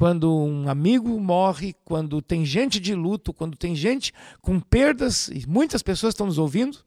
quando 0.00 0.34
um 0.34 0.66
amigo 0.66 1.20
morre, 1.20 1.76
quando 1.84 2.22
tem 2.22 2.42
gente 2.42 2.80
de 2.80 2.94
luto, 2.94 3.34
quando 3.34 3.54
tem 3.54 3.76
gente 3.76 4.14
com 4.40 4.58
perdas, 4.58 5.28
e 5.28 5.44
muitas 5.46 5.82
pessoas 5.82 6.14
estão 6.14 6.24
nos 6.24 6.38
ouvindo, 6.38 6.78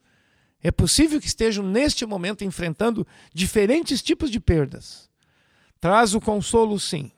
é 0.64 0.72
possível 0.72 1.22
que 1.22 1.28
estejam 1.28 1.64
neste 1.64 2.08
momento 2.08 2.44
enfrentando 2.44 3.06
diferentes 3.32 4.02
tipos 4.02 4.32
de 4.32 4.40
perdas. 4.40 5.08
Traz 5.80 6.16
o 6.16 6.20
consolo, 6.20 6.80
sim. 6.80 7.12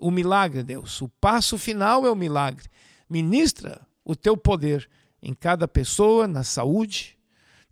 O 0.00 0.10
milagre, 0.10 0.64
Deus. 0.64 1.00
O 1.00 1.08
passo 1.20 1.56
final 1.56 2.04
é 2.04 2.10
o 2.10 2.16
milagre. 2.16 2.68
Ministra 3.08 3.86
o 4.04 4.16
teu 4.16 4.36
poder 4.36 4.90
em 5.24 5.34
cada 5.34 5.66
pessoa, 5.66 6.28
na 6.28 6.44
saúde, 6.44 7.18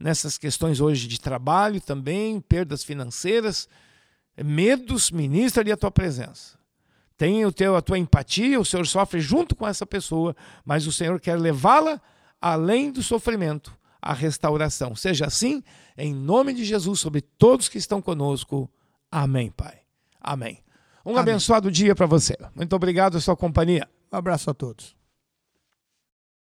nessas 0.00 0.36
questões 0.38 0.80
hoje 0.80 1.06
de 1.06 1.20
trabalho 1.20 1.80
também, 1.80 2.40
perdas 2.40 2.82
financeiras, 2.82 3.68
medos, 4.36 5.10
ministra-lhe 5.10 5.70
a 5.70 5.76
tua 5.76 5.90
presença 5.90 6.60
tem 7.22 7.46
o 7.46 7.52
teu, 7.52 7.76
a 7.76 7.80
tua 7.80 7.98
empatia, 7.98 8.58
o 8.58 8.64
Senhor 8.64 8.84
sofre 8.84 9.20
junto 9.20 9.54
com 9.54 9.64
essa 9.64 9.86
pessoa, 9.86 10.34
mas 10.64 10.88
o 10.88 10.92
Senhor 10.92 11.20
quer 11.20 11.38
levá-la 11.38 12.00
além 12.40 12.90
do 12.90 13.00
sofrimento, 13.00 13.72
à 14.02 14.12
restauração. 14.12 14.96
Seja 14.96 15.26
assim, 15.26 15.62
em 15.96 16.12
nome 16.12 16.52
de 16.52 16.64
Jesus, 16.64 16.98
sobre 16.98 17.20
todos 17.20 17.68
que 17.68 17.78
estão 17.78 18.02
conosco. 18.02 18.68
Amém, 19.08 19.52
Pai. 19.52 19.82
Amém. 20.20 20.58
Um 21.06 21.10
Amém. 21.12 21.20
abençoado 21.20 21.70
dia 21.70 21.94
para 21.94 22.06
você. 22.06 22.36
Muito 22.56 22.74
obrigado 22.74 23.12
pela 23.12 23.22
sua 23.22 23.36
companhia. 23.36 23.88
Um 24.12 24.16
abraço 24.16 24.50
a 24.50 24.54
todos. 24.54 25.01